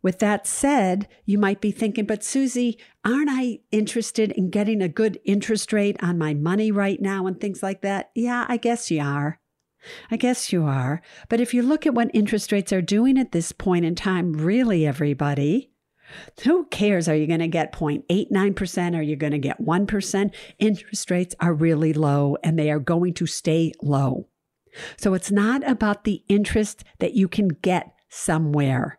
with 0.00 0.20
that 0.20 0.46
said, 0.46 1.08
you 1.24 1.38
might 1.38 1.60
be 1.60 1.72
thinking, 1.72 2.06
but 2.06 2.22
Suze, 2.22 2.76
aren't 3.04 3.30
I 3.30 3.58
interested 3.72 4.30
in 4.32 4.50
getting 4.50 4.80
a 4.80 4.88
good 4.88 5.18
interest 5.24 5.72
rate 5.72 5.96
on 6.00 6.18
my 6.18 6.34
money 6.34 6.70
right 6.70 7.00
now 7.00 7.26
and 7.26 7.40
things 7.40 7.62
like 7.62 7.82
that? 7.82 8.10
Yeah, 8.14 8.46
I 8.48 8.56
guess 8.58 8.90
you 8.90 9.02
are. 9.02 9.40
I 10.10 10.16
guess 10.16 10.52
you 10.52 10.64
are. 10.64 11.02
But 11.28 11.40
if 11.40 11.52
you 11.52 11.62
look 11.62 11.86
at 11.86 11.94
what 11.94 12.10
interest 12.14 12.52
rates 12.52 12.72
are 12.72 12.82
doing 12.82 13.18
at 13.18 13.32
this 13.32 13.52
point 13.52 13.84
in 13.84 13.94
time, 13.94 14.32
really, 14.32 14.86
everybody, 14.86 15.70
who 16.44 16.66
cares? 16.66 17.08
Are 17.08 17.16
you 17.16 17.26
going 17.26 17.40
to 17.40 17.48
get 17.48 17.72
0.89%? 17.72 18.96
Are 18.96 19.02
you 19.02 19.16
going 19.16 19.32
to 19.32 19.38
get 19.38 19.60
1%? 19.60 20.34
Interest 20.58 21.10
rates 21.10 21.34
are 21.40 21.52
really 21.52 21.92
low 21.92 22.36
and 22.42 22.58
they 22.58 22.70
are 22.70 22.78
going 22.78 23.14
to 23.14 23.26
stay 23.26 23.72
low. 23.82 24.28
So 24.96 25.14
it's 25.14 25.30
not 25.30 25.68
about 25.68 26.04
the 26.04 26.22
interest 26.28 26.84
that 26.98 27.14
you 27.14 27.28
can 27.28 27.48
get 27.48 27.94
somewhere. 28.08 28.98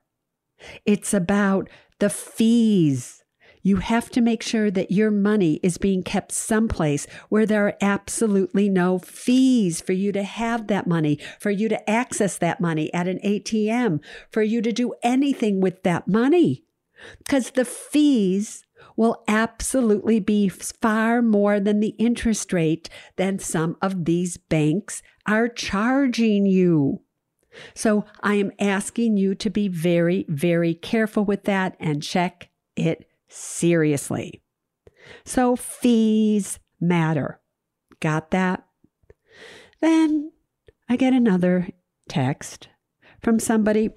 It's 0.86 1.13
about 1.13 1.70
the 2.00 2.10
fees. 2.10 3.24
You 3.62 3.78
have 3.78 4.10
to 4.12 4.22
make 4.22 4.42
sure 4.42 4.72
that 4.72 4.92
your 4.92 5.12
money 5.12 5.60
is 5.62 5.78
being 5.78 6.01
kept 6.01 6.32
someplace 6.32 7.06
where 7.28 7.46
there 7.46 7.68
are 7.68 7.78
absolutely 7.82 8.70
no 8.70 9.00
fees 9.00 9.82
for 9.82 9.92
you 9.92 10.12
to 10.13 10.24
have 10.24 10.68
that 10.68 10.88
money, 10.88 11.20
for 11.39 11.51
you 11.51 11.68
to 11.70 11.89
access 11.89 12.38
that 12.38 12.62
money 12.62 12.94
at 12.94 13.08
an 13.08 13.20
ATM, 13.24 14.00
for 14.32 14.42
you 14.42 14.62
to 14.62 14.72
do 14.72 14.94
anything 15.04 15.60
with 15.60 15.84
that 15.84 16.08
money. 16.08 16.63
Because 17.18 17.51
the 17.51 17.65
fees 17.65 18.65
will 18.96 19.24
absolutely 19.27 20.20
be 20.20 20.50
far 20.50 21.22
more 21.22 21.60
than 21.60 21.79
the 21.79 21.96
interest 21.98 22.51
rate 22.51 22.89
than 23.15 23.39
some 23.39 23.77
of 23.82 24.06
these 24.06 24.38
banks 24.38 25.01
are 25.25 25.48
charging 25.48 26.46
you. 26.46 27.01
So 27.74 28.06
I 28.22 28.36
am 28.36 28.51
asking 28.60 29.18
you 29.18 29.36
to 29.36 29.50
be 29.50 29.68
very, 29.68 30.25
very 30.27 30.74
careful 30.74 31.25
with 31.25 31.44
that 31.46 31.75
and 31.79 32.03
check 32.03 32.50
it 32.75 33.10
seriously. 33.27 34.41
So 35.25 35.56
fees 35.56 36.60
matter. 36.79 37.39
Got 38.00 38.32
that? 38.32 38.65
Then 39.82 40.32
I 40.88 40.96
get 40.96 41.13
another 41.13 41.70
text 42.08 42.70
from 43.22 43.39
somebody 43.39 43.89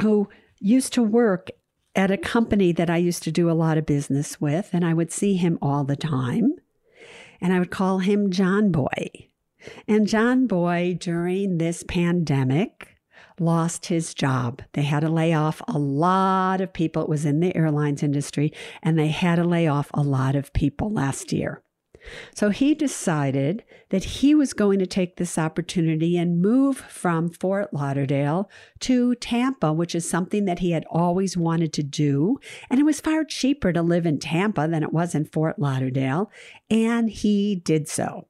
who 0.00 0.28
used 0.60 0.92
to 0.94 1.02
work 1.02 1.50
at 1.94 2.10
a 2.10 2.16
company 2.16 2.72
that 2.72 2.90
I 2.90 2.96
used 2.96 3.22
to 3.24 3.32
do 3.32 3.50
a 3.50 3.52
lot 3.52 3.78
of 3.78 3.86
business 3.86 4.40
with, 4.40 4.70
and 4.72 4.84
I 4.84 4.94
would 4.94 5.12
see 5.12 5.36
him 5.36 5.58
all 5.60 5.84
the 5.84 5.96
time. 5.96 6.54
And 7.40 7.52
I 7.52 7.58
would 7.58 7.70
call 7.70 7.98
him 7.98 8.30
John 8.30 8.70
Boy. 8.70 9.28
And 9.86 10.06
John 10.06 10.46
Boy, 10.46 10.96
during 10.98 11.58
this 11.58 11.82
pandemic, 11.82 12.96
lost 13.38 13.86
his 13.86 14.14
job. 14.14 14.62
They 14.72 14.82
had 14.82 15.00
to 15.00 15.08
lay 15.08 15.32
off 15.32 15.60
a 15.68 15.78
lot 15.78 16.60
of 16.60 16.72
people. 16.72 17.02
It 17.02 17.08
was 17.08 17.24
in 17.24 17.40
the 17.40 17.54
airlines 17.56 18.02
industry, 18.02 18.52
and 18.82 18.98
they 18.98 19.08
had 19.08 19.36
to 19.36 19.44
lay 19.44 19.66
off 19.66 19.90
a 19.94 20.02
lot 20.02 20.36
of 20.36 20.52
people 20.52 20.92
last 20.92 21.32
year. 21.32 21.62
So 22.34 22.50
he 22.50 22.74
decided 22.74 23.64
that 23.90 24.04
he 24.04 24.34
was 24.34 24.52
going 24.52 24.78
to 24.78 24.86
take 24.86 25.16
this 25.16 25.38
opportunity 25.38 26.16
and 26.16 26.42
move 26.42 26.76
from 26.76 27.28
Fort 27.28 27.72
Lauderdale 27.72 28.50
to 28.80 29.14
Tampa, 29.16 29.72
which 29.72 29.94
is 29.94 30.08
something 30.08 30.44
that 30.46 30.58
he 30.58 30.72
had 30.72 30.84
always 30.90 31.36
wanted 31.36 31.72
to 31.74 31.82
do. 31.82 32.38
And 32.70 32.80
it 32.80 32.84
was 32.84 33.00
far 33.00 33.24
cheaper 33.24 33.72
to 33.72 33.82
live 33.82 34.06
in 34.06 34.18
Tampa 34.18 34.66
than 34.68 34.82
it 34.82 34.92
was 34.92 35.14
in 35.14 35.24
Fort 35.26 35.58
Lauderdale. 35.58 36.30
And 36.70 37.10
he 37.10 37.56
did 37.56 37.88
so. 37.88 38.26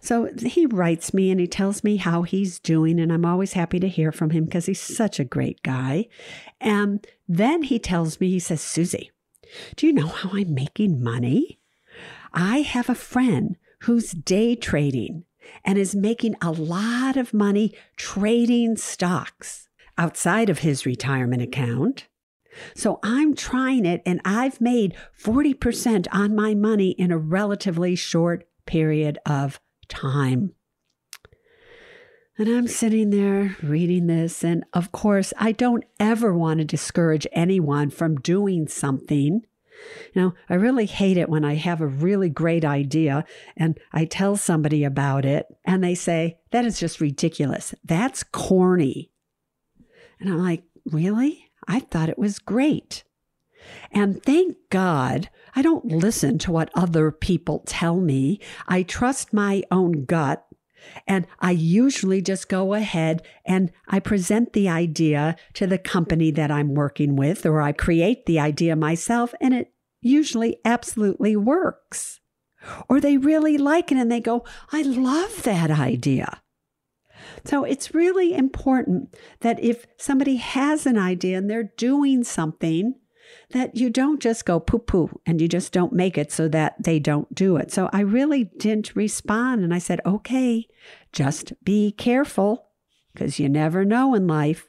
So 0.00 0.28
he 0.38 0.66
writes 0.66 1.14
me 1.14 1.30
and 1.30 1.40
he 1.40 1.46
tells 1.46 1.82
me 1.82 1.96
how 1.96 2.22
he's 2.22 2.58
doing, 2.58 3.00
and 3.00 3.12
I'm 3.12 3.24
always 3.24 3.54
happy 3.54 3.80
to 3.80 3.88
hear 3.88 4.12
from 4.12 4.30
him 4.30 4.44
because 4.44 4.66
he's 4.66 4.80
such 4.80 5.18
a 5.18 5.24
great 5.24 5.62
guy. 5.62 6.08
And 6.60 7.06
then 7.26 7.62
he 7.62 7.78
tells 7.78 8.20
me, 8.20 8.28
he 8.28 8.38
says, 8.38 8.60
Suze, 8.60 8.96
do 9.76 9.86
you 9.86 9.92
know 9.92 10.08
how 10.08 10.30
I'm 10.34 10.54
making 10.54 11.02
money? 11.02 11.58
I 12.34 12.58
have 12.58 12.88
a 12.88 12.94
friend 12.94 13.56
who's 13.82 14.12
day 14.12 14.54
trading 14.54 15.24
and 15.64 15.78
is 15.78 15.94
making 15.94 16.36
a 16.40 16.50
lot 16.50 17.16
of 17.16 17.34
money 17.34 17.74
trading 17.96 18.76
stocks 18.76 19.68
outside 19.98 20.48
of 20.48 20.60
his 20.60 20.86
retirement 20.86 21.42
account. 21.42 22.08
So 22.74 23.00
I'm 23.02 23.34
trying 23.34 23.86
it 23.86 24.02
and 24.04 24.20
I've 24.24 24.60
made 24.60 24.94
40% 25.20 26.06
on 26.12 26.34
my 26.34 26.54
money 26.54 26.90
in 26.90 27.10
a 27.10 27.18
relatively 27.18 27.96
short 27.96 28.46
period 28.66 29.18
of 29.26 29.60
time. 29.88 30.52
And 32.38 32.48
I'm 32.48 32.66
sitting 32.66 33.10
there 33.10 33.56
reading 33.62 34.06
this. 34.06 34.42
And 34.42 34.64
of 34.72 34.90
course, 34.90 35.32
I 35.38 35.52
don't 35.52 35.84
ever 36.00 36.34
want 36.34 36.58
to 36.58 36.64
discourage 36.64 37.26
anyone 37.32 37.90
from 37.90 38.16
doing 38.16 38.68
something 38.68 39.42
you 40.14 40.22
know, 40.22 40.34
I 40.48 40.54
really 40.54 40.86
hate 40.86 41.16
it 41.16 41.28
when 41.28 41.44
I 41.44 41.54
have 41.54 41.80
a 41.80 41.86
really 41.86 42.28
great 42.28 42.64
idea 42.64 43.24
and 43.56 43.78
I 43.92 44.04
tell 44.04 44.36
somebody 44.36 44.84
about 44.84 45.24
it 45.24 45.46
and 45.64 45.82
they 45.82 45.94
say, 45.94 46.38
that 46.50 46.64
is 46.64 46.78
just 46.78 47.00
ridiculous. 47.00 47.74
That's 47.84 48.22
corny. 48.22 49.10
And 50.20 50.30
I'm 50.30 50.38
like, 50.38 50.64
really? 50.84 51.50
I 51.66 51.80
thought 51.80 52.08
it 52.08 52.18
was 52.18 52.38
great. 52.38 53.04
And 53.92 54.22
thank 54.22 54.56
God 54.70 55.28
I 55.54 55.62
don't 55.62 55.84
listen 55.84 56.38
to 56.38 56.52
what 56.52 56.70
other 56.74 57.10
people 57.10 57.62
tell 57.66 58.00
me. 58.00 58.40
I 58.66 58.82
trust 58.82 59.32
my 59.32 59.62
own 59.70 60.04
gut. 60.04 60.44
And 61.06 61.26
I 61.40 61.52
usually 61.52 62.22
just 62.22 62.48
go 62.48 62.74
ahead 62.74 63.22
and 63.44 63.70
I 63.88 64.00
present 64.00 64.52
the 64.52 64.68
idea 64.68 65.36
to 65.54 65.66
the 65.66 65.78
company 65.78 66.30
that 66.32 66.50
I'm 66.50 66.74
working 66.74 67.16
with, 67.16 67.46
or 67.46 67.60
I 67.60 67.72
create 67.72 68.26
the 68.26 68.38
idea 68.38 68.76
myself, 68.76 69.34
and 69.40 69.54
it 69.54 69.72
usually 70.00 70.58
absolutely 70.64 71.36
works. 71.36 72.20
Or 72.88 73.00
they 73.00 73.16
really 73.16 73.58
like 73.58 73.90
it 73.90 73.98
and 73.98 74.10
they 74.10 74.20
go, 74.20 74.44
I 74.72 74.82
love 74.82 75.42
that 75.42 75.70
idea. 75.70 76.42
So 77.44 77.64
it's 77.64 77.94
really 77.94 78.34
important 78.34 79.16
that 79.40 79.62
if 79.62 79.86
somebody 79.96 80.36
has 80.36 80.86
an 80.86 80.98
idea 80.98 81.38
and 81.38 81.50
they're 81.50 81.72
doing 81.76 82.24
something, 82.24 82.94
that 83.50 83.76
you 83.76 83.90
don't 83.90 84.20
just 84.20 84.44
go 84.44 84.58
poo 84.58 84.78
poo 84.78 85.20
and 85.26 85.40
you 85.40 85.48
just 85.48 85.72
don't 85.72 85.92
make 85.92 86.16
it 86.16 86.32
so 86.32 86.48
that 86.48 86.82
they 86.82 86.98
don't 86.98 87.34
do 87.34 87.56
it. 87.56 87.70
So 87.70 87.88
I 87.92 88.00
really 88.00 88.44
didn't 88.44 88.96
respond 88.96 89.62
and 89.62 89.72
I 89.72 89.78
said, 89.78 90.00
okay, 90.04 90.66
just 91.12 91.52
be 91.64 91.92
careful 91.92 92.68
because 93.12 93.38
you 93.38 93.48
never 93.48 93.84
know 93.84 94.14
in 94.14 94.26
life. 94.26 94.68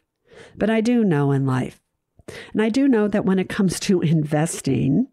But 0.55 0.69
I 0.69 0.81
do 0.81 1.03
know 1.03 1.31
in 1.31 1.45
life. 1.45 1.79
And 2.53 2.61
I 2.61 2.69
do 2.69 2.87
know 2.87 3.07
that 3.07 3.25
when 3.25 3.39
it 3.39 3.49
comes 3.49 3.79
to 3.81 4.01
investing, 4.01 5.07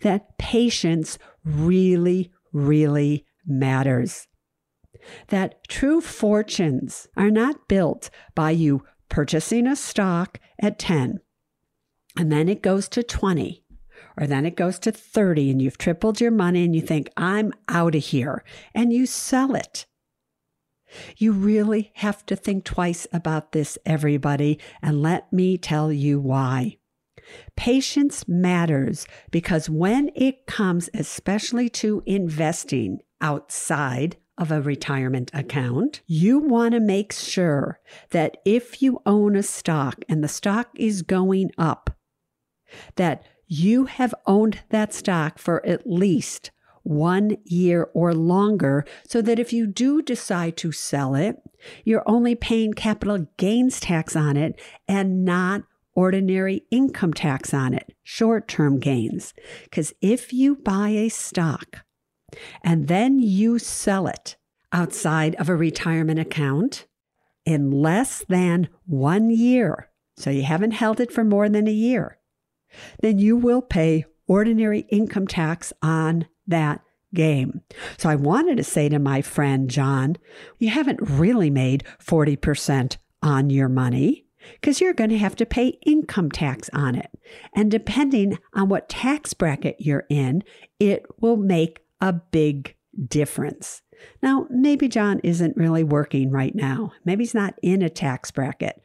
that 0.00 0.38
patience 0.38 1.18
really, 1.44 2.30
really 2.52 3.26
matters. 3.46 4.28
That 5.28 5.66
true 5.68 6.00
fortunes 6.00 7.08
are 7.16 7.30
not 7.30 7.66
built 7.66 8.10
by 8.34 8.52
you 8.52 8.84
purchasing 9.08 9.66
a 9.66 9.74
stock 9.74 10.38
at 10.60 10.78
10 10.78 11.20
and 12.16 12.30
then 12.30 12.48
it 12.48 12.62
goes 12.62 12.88
to 12.90 13.02
20 13.02 13.62
or 14.16 14.26
then 14.26 14.44
it 14.44 14.56
goes 14.56 14.78
to 14.80 14.92
30 14.92 15.50
and 15.50 15.62
you've 15.62 15.78
tripled 15.78 16.20
your 16.20 16.30
money 16.30 16.64
and 16.64 16.74
you 16.74 16.82
think, 16.82 17.08
I'm 17.16 17.52
out 17.68 17.94
of 17.94 18.04
here, 18.04 18.44
and 18.74 18.92
you 18.92 19.06
sell 19.06 19.54
it. 19.54 19.86
You 21.16 21.32
really 21.32 21.90
have 21.96 22.26
to 22.26 22.36
think 22.36 22.64
twice 22.64 23.06
about 23.12 23.52
this, 23.52 23.78
everybody, 23.86 24.58
and 24.82 25.00
let 25.00 25.32
me 25.32 25.56
tell 25.56 25.90
you 25.90 26.20
why. 26.20 26.76
Patience 27.56 28.28
matters 28.28 29.06
because 29.30 29.70
when 29.70 30.10
it 30.14 30.46
comes, 30.46 30.90
especially 30.92 31.70
to 31.70 32.02
investing 32.04 32.98
outside 33.22 34.16
of 34.36 34.50
a 34.50 34.60
retirement 34.60 35.30
account, 35.32 36.02
you 36.06 36.38
want 36.38 36.72
to 36.74 36.80
make 36.80 37.12
sure 37.12 37.78
that 38.10 38.36
if 38.44 38.82
you 38.82 39.00
own 39.06 39.36
a 39.36 39.42
stock 39.42 40.04
and 40.08 40.22
the 40.22 40.28
stock 40.28 40.68
is 40.74 41.02
going 41.02 41.50
up, 41.56 41.90
that 42.96 43.24
you 43.46 43.84
have 43.84 44.14
owned 44.26 44.60
that 44.70 44.94
stock 44.94 45.38
for 45.38 45.64
at 45.66 45.86
least 45.86 46.50
one 46.82 47.36
year 47.44 47.88
or 47.94 48.14
longer, 48.14 48.84
so 49.06 49.22
that 49.22 49.38
if 49.38 49.52
you 49.52 49.66
do 49.66 50.02
decide 50.02 50.56
to 50.56 50.72
sell 50.72 51.14
it, 51.14 51.36
you're 51.84 52.02
only 52.06 52.34
paying 52.34 52.72
capital 52.72 53.26
gains 53.36 53.78
tax 53.78 54.16
on 54.16 54.36
it 54.36 54.60
and 54.88 55.24
not 55.24 55.62
ordinary 55.94 56.62
income 56.70 57.12
tax 57.12 57.52
on 57.52 57.74
it, 57.74 57.94
short 58.02 58.48
term 58.48 58.78
gains. 58.80 59.34
Because 59.64 59.92
if 60.00 60.32
you 60.32 60.56
buy 60.56 60.88
a 60.88 61.08
stock 61.08 61.84
and 62.64 62.88
then 62.88 63.18
you 63.18 63.58
sell 63.58 64.06
it 64.06 64.36
outside 64.72 65.34
of 65.36 65.48
a 65.48 65.56
retirement 65.56 66.18
account 66.18 66.86
in 67.44 67.70
less 67.70 68.24
than 68.28 68.68
one 68.86 69.30
year, 69.30 69.90
so 70.16 70.30
you 70.30 70.42
haven't 70.42 70.70
held 70.72 71.00
it 71.00 71.12
for 71.12 71.24
more 71.24 71.48
than 71.48 71.68
a 71.68 71.72
year, 71.72 72.18
then 73.00 73.18
you 73.18 73.36
will 73.36 73.62
pay 73.62 74.04
ordinary 74.26 74.80
income 74.90 75.26
tax 75.26 75.72
on 75.82 76.26
that 76.46 76.80
game. 77.14 77.60
So 77.98 78.08
I 78.08 78.14
wanted 78.14 78.56
to 78.56 78.64
say 78.64 78.88
to 78.88 78.98
my 78.98 79.22
friend 79.22 79.68
John, 79.68 80.16
you 80.58 80.70
haven't 80.70 81.00
really 81.02 81.50
made 81.50 81.84
40% 82.04 82.96
on 83.22 83.50
your 83.50 83.68
money 83.68 84.26
because 84.54 84.80
you're 84.80 84.94
going 84.94 85.10
to 85.10 85.18
have 85.18 85.36
to 85.36 85.46
pay 85.46 85.78
income 85.86 86.30
tax 86.30 86.68
on 86.72 86.94
it. 86.94 87.10
And 87.54 87.70
depending 87.70 88.38
on 88.54 88.68
what 88.68 88.88
tax 88.88 89.34
bracket 89.34 89.76
you're 89.78 90.04
in, 90.08 90.42
it 90.80 91.04
will 91.20 91.36
make 91.36 91.80
a 92.00 92.12
big 92.12 92.74
difference. 93.08 93.82
Now, 94.22 94.46
maybe 94.50 94.88
John 94.88 95.20
isn't 95.22 95.56
really 95.56 95.84
working 95.84 96.30
right 96.30 96.54
now. 96.54 96.92
Maybe 97.04 97.22
he's 97.22 97.34
not 97.34 97.54
in 97.62 97.82
a 97.82 97.90
tax 97.90 98.30
bracket. 98.30 98.82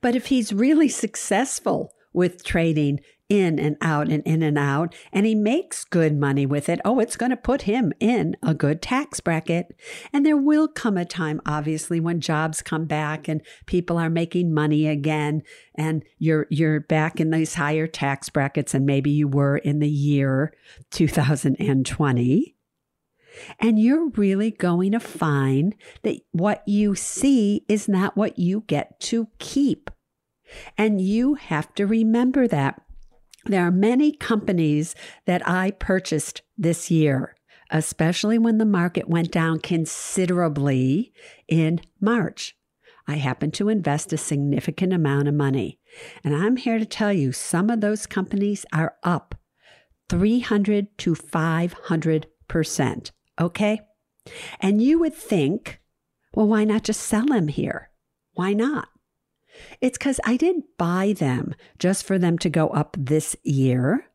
But 0.00 0.14
if 0.14 0.26
he's 0.26 0.52
really 0.52 0.88
successful 0.88 1.94
with 2.12 2.44
trading 2.44 3.00
in 3.30 3.58
and 3.58 3.76
out 3.80 4.08
and 4.08 4.22
in 4.24 4.42
and 4.42 4.58
out, 4.58 4.94
and 5.12 5.24
he 5.24 5.34
makes 5.34 5.84
good 5.84 6.14
money 6.16 6.44
with 6.44 6.68
it, 6.68 6.80
oh, 6.84 6.98
it's 6.98 7.16
going 7.16 7.30
to 7.30 7.36
put 7.36 7.62
him 7.62 7.92
in 8.00 8.36
a 8.42 8.52
good 8.52 8.82
tax 8.82 9.20
bracket. 9.20 9.74
And 10.12 10.26
there 10.26 10.36
will 10.36 10.68
come 10.68 10.98
a 10.98 11.04
time, 11.04 11.40
obviously, 11.46 12.00
when 12.00 12.20
jobs 12.20 12.60
come 12.60 12.84
back 12.84 13.28
and 13.28 13.40
people 13.64 13.96
are 13.96 14.10
making 14.10 14.52
money 14.52 14.86
again, 14.86 15.42
and 15.76 16.04
you're 16.18 16.46
you're 16.50 16.80
back 16.80 17.20
in 17.20 17.30
these 17.30 17.54
higher 17.54 17.86
tax 17.86 18.28
brackets, 18.28 18.74
and 18.74 18.84
maybe 18.84 19.10
you 19.10 19.28
were 19.28 19.56
in 19.56 19.78
the 19.78 19.88
year 19.88 20.52
2020. 20.90 22.56
And 23.60 23.78
you're 23.78 24.08
really 24.10 24.50
going 24.50 24.90
to 24.90 25.00
find 25.00 25.76
that 26.02 26.16
what 26.32 26.64
you 26.66 26.96
see 26.96 27.64
is 27.68 27.88
not 27.88 28.16
what 28.16 28.40
you 28.40 28.64
get 28.66 28.98
to 29.00 29.28
keep. 29.38 29.88
And 30.76 31.00
you 31.00 31.34
have 31.34 31.72
to 31.76 31.86
remember 31.86 32.48
that. 32.48 32.82
There 33.46 33.66
are 33.66 33.70
many 33.70 34.12
companies 34.12 34.94
that 35.24 35.46
I 35.48 35.70
purchased 35.72 36.42
this 36.58 36.90
year, 36.90 37.34
especially 37.70 38.38
when 38.38 38.58
the 38.58 38.64
market 38.64 39.08
went 39.08 39.30
down 39.30 39.60
considerably 39.60 41.12
in 41.48 41.80
March. 42.00 42.56
I 43.06 43.16
happened 43.16 43.54
to 43.54 43.68
invest 43.68 44.12
a 44.12 44.18
significant 44.18 44.92
amount 44.92 45.26
of 45.28 45.34
money. 45.34 45.78
And 46.22 46.36
I'm 46.36 46.56
here 46.56 46.78
to 46.78 46.84
tell 46.84 47.12
you 47.12 47.32
some 47.32 47.70
of 47.70 47.80
those 47.80 48.06
companies 48.06 48.64
are 48.72 48.94
up 49.02 49.34
300 50.08 50.96
to 50.98 51.14
500%. 51.14 53.10
Okay. 53.40 53.80
And 54.60 54.82
you 54.82 54.98
would 54.98 55.14
think, 55.14 55.80
well, 56.34 56.46
why 56.46 56.64
not 56.64 56.84
just 56.84 57.00
sell 57.00 57.26
them 57.26 57.48
here? 57.48 57.90
Why 58.34 58.52
not? 58.52 58.88
It's 59.80 59.98
because 59.98 60.20
I 60.24 60.36
didn't 60.36 60.64
buy 60.78 61.14
them 61.18 61.54
just 61.78 62.04
for 62.04 62.18
them 62.18 62.38
to 62.38 62.50
go 62.50 62.68
up 62.68 62.96
this 62.98 63.36
year. 63.42 64.06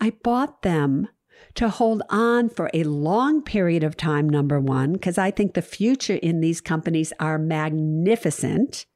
I 0.00 0.10
bought 0.22 0.62
them 0.62 1.08
to 1.54 1.68
hold 1.68 2.02
on 2.10 2.48
for 2.48 2.70
a 2.74 2.84
long 2.84 3.42
period 3.42 3.82
of 3.82 3.96
time, 3.96 4.28
number 4.28 4.60
one, 4.60 4.92
because 4.92 5.18
I 5.18 5.30
think 5.30 5.54
the 5.54 5.62
future 5.62 6.16
in 6.16 6.40
these 6.40 6.60
companies 6.60 7.12
are 7.18 7.38
magnificent. 7.38 8.86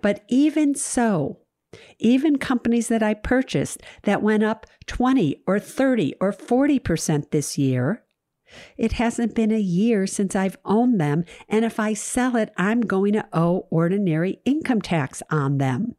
But 0.00 0.24
even 0.28 0.74
so, 0.74 1.40
even 1.98 2.38
companies 2.38 2.88
that 2.88 3.02
I 3.02 3.14
purchased 3.14 3.82
that 4.04 4.22
went 4.22 4.42
up 4.42 4.66
20 4.86 5.42
or 5.46 5.58
30 5.58 6.14
or 6.20 6.32
40% 6.32 7.30
this 7.30 7.58
year, 7.58 8.04
it 8.76 8.92
hasn't 8.92 9.34
been 9.34 9.52
a 9.52 9.58
year 9.58 10.06
since 10.06 10.34
I've 10.34 10.58
owned 10.64 11.00
them, 11.00 11.24
and 11.48 11.64
if 11.64 11.78
I 11.78 11.94
sell 11.94 12.36
it, 12.36 12.52
I'm 12.56 12.80
going 12.80 13.12
to 13.14 13.28
owe 13.32 13.66
ordinary 13.70 14.40
income 14.44 14.82
tax 14.82 15.22
on 15.30 15.58
them. 15.58 15.94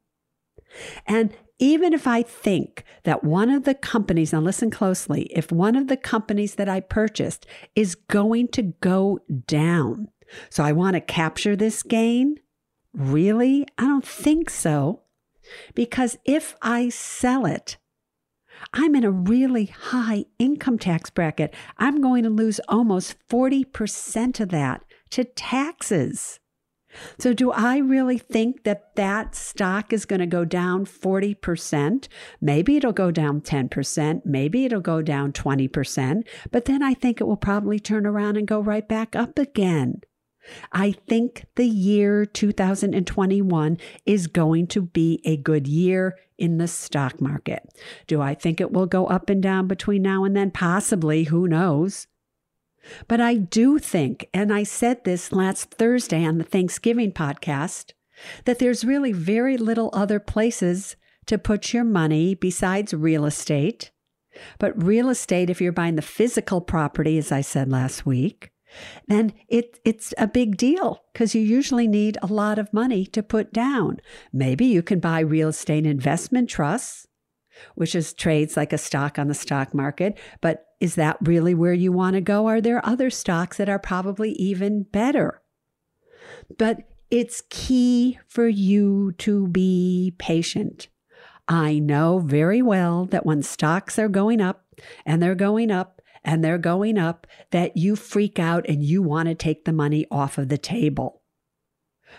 And 1.05 1.35
even 1.59 1.93
if 1.93 2.07
I 2.07 2.21
think 2.21 2.83
that 3.03 3.23
one 3.23 3.49
of 3.49 3.65
the 3.65 3.73
companies, 3.73 4.31
now 4.31 4.39
listen 4.39 4.71
closely, 4.71 5.23
if 5.35 5.51
one 5.51 5.75
of 5.75 5.87
the 5.87 5.97
companies 5.97 6.55
that 6.55 6.69
I 6.69 6.79
purchased 6.79 7.45
is 7.75 7.95
going 7.95 8.47
to 8.49 8.73
go 8.79 9.19
down, 9.45 10.07
so 10.49 10.63
I 10.63 10.71
want 10.71 10.93
to 10.93 11.01
capture 11.01 11.55
this 11.55 11.83
gain, 11.83 12.37
really? 12.93 13.67
I 13.77 13.83
don't 13.83 14.05
think 14.05 14.49
so. 14.49 15.01
Because 15.73 16.17
if 16.25 16.55
I 16.61 16.89
sell 16.89 17.45
it, 17.45 17.77
I'm 18.73 18.95
in 18.95 19.03
a 19.03 19.11
really 19.11 19.65
high 19.65 20.25
income 20.37 20.77
tax 20.77 21.09
bracket. 21.09 21.53
I'm 21.77 22.01
going 22.01 22.23
to 22.23 22.29
lose 22.29 22.59
almost 22.67 23.15
40% 23.29 24.39
of 24.39 24.49
that 24.49 24.83
to 25.11 25.23
taxes. 25.23 26.39
So, 27.19 27.33
do 27.33 27.51
I 27.51 27.77
really 27.77 28.17
think 28.17 28.63
that 28.63 28.95
that 28.95 29.35
stock 29.35 29.93
is 29.93 30.05
going 30.05 30.21
to 30.21 30.25
go 30.25 30.43
down 30.43 30.85
40%? 30.85 32.07
Maybe 32.41 32.77
it'll 32.77 32.91
go 32.91 33.11
down 33.11 33.41
10%. 33.41 34.21
Maybe 34.25 34.65
it'll 34.65 34.81
go 34.81 35.01
down 35.03 35.31
20%. 35.31 36.23
But 36.51 36.65
then 36.65 36.81
I 36.81 36.95
think 36.95 37.21
it 37.21 37.25
will 37.25 37.37
probably 37.37 37.79
turn 37.79 38.07
around 38.07 38.37
and 38.37 38.47
go 38.47 38.59
right 38.59 38.87
back 38.87 39.15
up 39.15 39.37
again. 39.37 40.01
I 40.71 40.91
think 40.91 41.45
the 41.55 41.67
year 41.67 42.25
2021 42.25 43.77
is 44.05 44.27
going 44.27 44.67
to 44.67 44.81
be 44.81 45.21
a 45.25 45.37
good 45.37 45.67
year 45.67 46.17
in 46.37 46.57
the 46.57 46.67
stock 46.67 47.21
market. 47.21 47.67
Do 48.07 48.21
I 48.21 48.33
think 48.33 48.59
it 48.59 48.71
will 48.71 48.85
go 48.85 49.07
up 49.07 49.29
and 49.29 49.43
down 49.43 49.67
between 49.67 50.01
now 50.01 50.23
and 50.23 50.35
then? 50.35 50.51
Possibly, 50.51 51.25
who 51.25 51.47
knows? 51.47 52.07
But 53.07 53.19
I 53.19 53.35
do 53.35 53.77
think, 53.77 54.29
and 54.33 54.53
I 54.53 54.63
said 54.63 55.03
this 55.03 55.31
last 55.31 55.71
Thursday 55.71 56.25
on 56.25 56.37
the 56.37 56.43
Thanksgiving 56.43 57.11
podcast, 57.11 57.91
that 58.45 58.59
there's 58.59 58.85
really 58.85 59.11
very 59.11 59.57
little 59.57 59.89
other 59.93 60.19
places 60.19 60.95
to 61.25 61.37
put 61.37 61.73
your 61.73 61.83
money 61.83 62.35
besides 62.35 62.93
real 62.93 63.25
estate. 63.25 63.91
But 64.57 64.81
real 64.81 65.09
estate, 65.09 65.49
if 65.49 65.59
you're 65.59 65.71
buying 65.71 65.95
the 65.95 66.01
physical 66.01 66.61
property, 66.61 67.17
as 67.17 67.31
I 67.31 67.41
said 67.41 67.69
last 67.69 68.05
week, 68.05 68.51
then 69.07 69.33
it, 69.47 69.79
it's 69.83 70.13
a 70.17 70.27
big 70.27 70.57
deal 70.57 71.03
because 71.13 71.33
you 71.35 71.41
usually 71.41 71.87
need 71.87 72.17
a 72.21 72.27
lot 72.27 72.59
of 72.59 72.73
money 72.73 73.05
to 73.07 73.23
put 73.23 73.51
down. 73.51 73.99
Maybe 74.31 74.65
you 74.65 74.81
can 74.81 74.99
buy 74.99 75.19
real 75.19 75.49
estate 75.49 75.85
investment 75.85 76.49
trusts, 76.49 77.07
which 77.75 77.95
is 77.95 78.13
trades 78.13 78.55
like 78.55 78.73
a 78.73 78.77
stock 78.77 79.19
on 79.19 79.27
the 79.27 79.33
stock 79.33 79.73
market. 79.73 80.17
But 80.41 80.65
is 80.79 80.95
that 80.95 81.17
really 81.21 81.53
where 81.53 81.73
you 81.73 81.91
want 81.91 82.13
to 82.15 82.21
go? 82.21 82.47
Are 82.47 82.61
there 82.61 82.85
other 82.85 83.09
stocks 83.09 83.57
that 83.57 83.69
are 83.69 83.79
probably 83.79 84.31
even 84.33 84.83
better? 84.83 85.41
But 86.57 86.79
it's 87.11 87.41
key 87.49 88.19
for 88.27 88.47
you 88.47 89.13
to 89.13 89.47
be 89.47 90.13
patient. 90.19 90.87
I 91.47 91.79
know 91.79 92.19
very 92.19 92.61
well 92.61 93.05
that 93.05 93.25
when 93.25 93.41
stocks 93.41 93.97
are 93.97 94.07
going 94.07 94.39
up 94.39 94.65
and 95.05 95.21
they're 95.21 95.33
going 95.33 95.71
up, 95.71 95.98
and 96.23 96.43
they're 96.43 96.57
going 96.57 96.97
up 96.97 97.27
that 97.51 97.77
you 97.77 97.95
freak 97.95 98.39
out 98.39 98.67
and 98.67 98.83
you 98.83 99.01
want 99.01 99.27
to 99.29 99.35
take 99.35 99.65
the 99.65 99.73
money 99.73 100.05
off 100.11 100.37
of 100.37 100.49
the 100.49 100.57
table. 100.57 101.19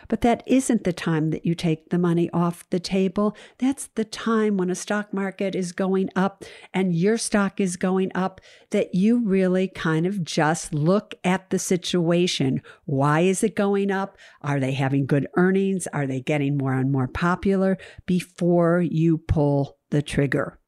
But 0.08 0.20
that 0.22 0.42
isn't 0.46 0.84
the 0.84 0.92
time 0.92 1.30
that 1.30 1.44
you 1.44 1.54
take 1.54 1.90
the 1.90 1.98
money 1.98 2.30
off 2.30 2.68
the 2.70 2.80
table. 2.80 3.36
That's 3.58 3.88
the 3.94 4.04
time 4.04 4.56
when 4.56 4.70
a 4.70 4.74
stock 4.74 5.12
market 5.12 5.54
is 5.54 5.72
going 5.72 6.10
up 6.16 6.44
and 6.72 6.94
your 6.94 7.18
stock 7.18 7.60
is 7.60 7.76
going 7.76 8.10
up 8.14 8.40
that 8.70 8.94
you 8.94 9.24
really 9.24 9.68
kind 9.68 10.06
of 10.06 10.24
just 10.24 10.72
look 10.72 11.14
at 11.24 11.50
the 11.50 11.58
situation. 11.58 12.62
Why 12.84 13.20
is 13.20 13.42
it 13.42 13.56
going 13.56 13.90
up? 13.90 14.16
Are 14.42 14.60
they 14.60 14.72
having 14.72 15.06
good 15.06 15.26
earnings? 15.36 15.86
Are 15.88 16.06
they 16.06 16.20
getting 16.20 16.56
more 16.56 16.74
and 16.74 16.92
more 16.92 17.08
popular 17.08 17.78
before 18.06 18.80
you 18.80 19.18
pull 19.18 19.78
the 19.90 20.02
trigger? 20.02 20.59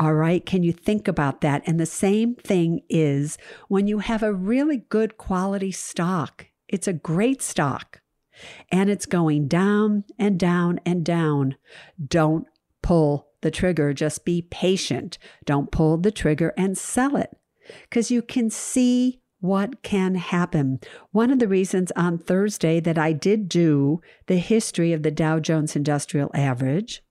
All 0.00 0.14
right. 0.14 0.46
Can 0.46 0.62
you 0.62 0.72
think 0.72 1.06
about 1.08 1.42
that? 1.42 1.62
And 1.66 1.78
the 1.78 1.84
same 1.84 2.34
thing 2.34 2.80
is 2.88 3.36
when 3.68 3.86
you 3.86 3.98
have 3.98 4.22
a 4.22 4.32
really 4.32 4.78
good 4.88 5.18
quality 5.18 5.70
stock, 5.70 6.46
it's 6.68 6.88
a 6.88 6.94
great 6.94 7.42
stock 7.42 8.00
and 8.72 8.88
it's 8.88 9.04
going 9.04 9.46
down 9.46 10.04
and 10.18 10.40
down 10.40 10.80
and 10.86 11.04
down. 11.04 11.56
Don't 12.02 12.46
pull 12.80 13.28
the 13.42 13.50
trigger. 13.50 13.92
Just 13.92 14.24
be 14.24 14.40
patient. 14.40 15.18
Don't 15.44 15.70
pull 15.70 15.98
the 15.98 16.10
trigger 16.10 16.54
and 16.56 16.78
sell 16.78 17.14
it 17.14 17.36
because 17.82 18.10
you 18.10 18.22
can 18.22 18.48
see 18.48 19.20
what 19.40 19.82
can 19.82 20.14
happen. 20.14 20.80
One 21.12 21.30
of 21.30 21.40
the 21.40 21.48
reasons 21.48 21.92
on 21.94 22.16
Thursday 22.16 22.80
that 22.80 22.96
I 22.96 23.12
did 23.12 23.50
do 23.50 24.00
the 24.28 24.38
history 24.38 24.94
of 24.94 25.02
the 25.02 25.10
Dow 25.10 25.40
Jones 25.40 25.76
Industrial 25.76 26.30
Average 26.32 27.02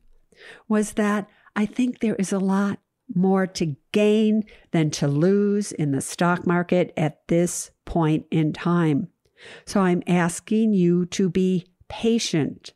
was 0.67 0.93
that 0.93 1.29
I 1.55 1.65
think 1.65 1.99
there 1.99 2.15
is 2.15 2.31
a 2.31 2.39
lot 2.39 2.79
more 3.13 3.47
to 3.47 3.75
gain 3.91 4.43
than 4.71 4.91
to 4.91 5.07
lose 5.07 5.71
in 5.71 5.91
the 5.91 6.01
stock 6.01 6.45
market 6.45 6.93
at 6.95 7.27
this 7.27 7.71
point 7.85 8.25
in 8.31 8.53
time. 8.53 9.07
So 9.65 9.81
I'm 9.81 10.03
asking 10.05 10.73
you 10.73 11.05
to 11.07 11.29
be 11.29 11.65
patient, 11.87 12.73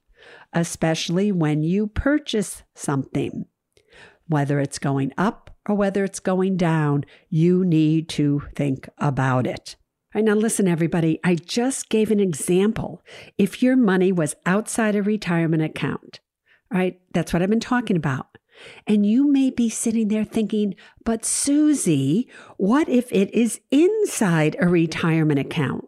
especially 0.53 1.31
when 1.31 1.61
you 1.61 1.87
purchase 1.87 2.63
something. 2.73 3.45
Whether 4.27 4.59
it's 4.59 4.79
going 4.79 5.11
up 5.17 5.51
or 5.67 5.75
whether 5.75 6.03
it's 6.03 6.19
going 6.19 6.57
down, 6.57 7.03
you 7.29 7.63
need 7.63 8.09
to 8.09 8.43
think 8.55 8.89
about 8.97 9.45
it. 9.45 9.75
All 10.15 10.19
right, 10.19 10.25
now 10.25 10.35
listen, 10.35 10.67
everybody, 10.67 11.19
I 11.23 11.35
just 11.35 11.89
gave 11.89 12.11
an 12.11 12.19
example. 12.19 13.03
If 13.37 13.61
your 13.61 13.75
money 13.75 14.11
was 14.11 14.35
outside 14.45 14.95
a 14.95 15.03
retirement 15.03 15.63
account, 15.63 16.19
right? 16.71 16.99
That's 17.13 17.33
what 17.33 17.41
I've 17.41 17.49
been 17.49 17.59
talking 17.59 17.97
about. 17.97 18.32
And 18.87 19.05
you 19.05 19.31
may 19.31 19.49
be 19.49 19.69
sitting 19.69 20.07
there 20.07 20.23
thinking, 20.23 20.75
but 21.03 21.25
Suze, 21.25 22.25
what 22.57 22.87
if 22.89 23.11
it 23.11 23.33
is 23.33 23.61
inside 23.71 24.55
a 24.59 24.67
retirement 24.67 25.39
account 25.39 25.85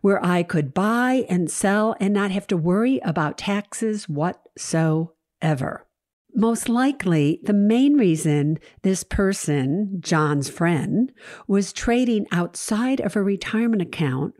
where 0.00 0.24
I 0.24 0.42
could 0.42 0.72
buy 0.72 1.24
and 1.28 1.50
sell 1.50 1.94
and 2.00 2.14
not 2.14 2.30
have 2.30 2.46
to 2.48 2.56
worry 2.56 3.00
about 3.04 3.38
taxes 3.38 4.08
whatsoever? 4.08 5.86
Most 6.34 6.68
likely, 6.68 7.40
the 7.44 7.54
main 7.54 7.94
reason 7.94 8.58
this 8.82 9.02
person, 9.02 9.96
John's 10.00 10.50
friend, 10.50 11.10
was 11.46 11.72
trading 11.72 12.26
outside 12.30 13.00
of 13.00 13.16
a 13.16 13.22
retirement 13.22 13.80
account 13.80 14.34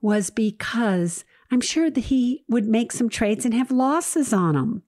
was 0.00 0.30
because 0.30 1.24
I'm 1.50 1.60
sure 1.60 1.90
that 1.90 2.04
he 2.04 2.44
would 2.48 2.66
make 2.66 2.92
some 2.92 3.08
trades 3.08 3.44
and 3.44 3.52
have 3.54 3.72
losses 3.72 4.32
on 4.32 4.54
them. 4.54 4.82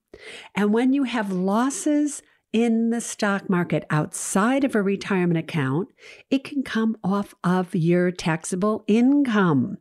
And 0.55 0.72
when 0.72 0.92
you 0.92 1.02
have 1.05 1.33
losses, 1.33 2.22
in 2.53 2.91
the 2.91 3.01
stock 3.01 3.49
market 3.49 3.85
outside 3.91 4.65
of 4.65 4.75
a 4.75 4.83
retirement 4.83 5.38
account, 5.38 5.88
it 6.31 6.45
can 6.45 6.62
come 6.62 6.97
off 7.03 7.35
of 7.43 7.75
your 7.75 8.11
taxable 8.11 8.85
income. 8.87 9.79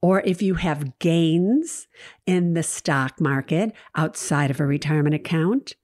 Or 0.00 0.20
if 0.22 0.42
you 0.42 0.54
have 0.54 0.98
gains 0.98 1.86
in 2.26 2.54
the 2.54 2.62
stock 2.62 3.20
market 3.20 3.72
outside 3.96 4.50
of 4.50 4.60
a 4.60 4.66
retirement 4.66 5.14
account 5.14 5.74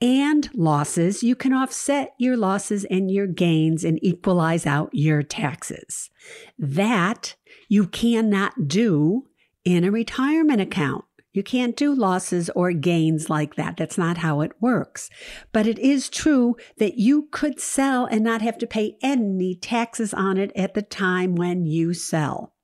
and 0.00 0.48
losses, 0.54 1.22
you 1.22 1.36
can 1.36 1.52
offset 1.52 2.14
your 2.18 2.36
losses 2.36 2.84
and 2.90 3.10
your 3.10 3.26
gains 3.26 3.84
and 3.84 3.98
equalize 4.02 4.66
out 4.66 4.90
your 4.92 5.22
taxes. 5.22 6.10
That 6.58 7.36
you 7.68 7.86
cannot 7.86 8.68
do 8.68 9.26
in 9.64 9.84
a 9.84 9.90
retirement 9.90 10.60
account. 10.60 11.04
You 11.32 11.42
can't 11.44 11.76
do 11.76 11.94
losses 11.94 12.50
or 12.56 12.72
gains 12.72 13.30
like 13.30 13.54
that. 13.54 13.76
That's 13.76 13.96
not 13.96 14.18
how 14.18 14.40
it 14.40 14.52
works. 14.60 15.10
But 15.52 15.66
it 15.66 15.78
is 15.78 16.08
true 16.08 16.56
that 16.78 16.98
you 16.98 17.28
could 17.30 17.60
sell 17.60 18.04
and 18.06 18.24
not 18.24 18.42
have 18.42 18.58
to 18.58 18.66
pay 18.66 18.96
any 19.00 19.54
taxes 19.54 20.12
on 20.12 20.38
it 20.38 20.50
at 20.56 20.74
the 20.74 20.82
time 20.82 21.36
when 21.36 21.66
you 21.66 21.94
sell. 21.94 22.54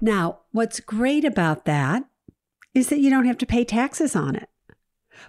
Now, 0.00 0.40
what's 0.52 0.80
great 0.80 1.24
about 1.24 1.66
that 1.66 2.04
is 2.74 2.88
that 2.88 3.00
you 3.00 3.10
don't 3.10 3.26
have 3.26 3.38
to 3.38 3.46
pay 3.46 3.64
taxes 3.64 4.16
on 4.16 4.34
it. 4.34 4.48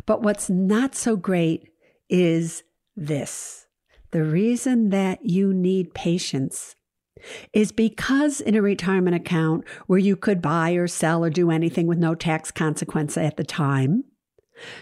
But 0.06 0.22
what's 0.22 0.50
not 0.50 0.96
so 0.96 1.16
great 1.16 1.70
is 2.10 2.64
this. 2.96 3.68
The 4.12 4.24
reason 4.24 4.90
that 4.90 5.26
you 5.26 5.54
need 5.54 5.94
patience 5.94 6.76
is 7.54 7.72
because 7.72 8.42
in 8.42 8.56
a 8.56 8.62
retirement 8.62 9.16
account 9.16 9.64
where 9.88 10.00
you 10.00 10.16
could 10.16 10.42
buy 10.42 10.72
or 10.72 10.88
sell 10.88 11.24
or 11.24 11.30
do 11.30 11.52
anything 11.52 11.88
with 11.88 11.98
no 11.98 12.16
tax 12.16 12.52
consequence 12.52 13.18
at 13.18 13.38
the 13.38 13.44
time, 13.44 14.04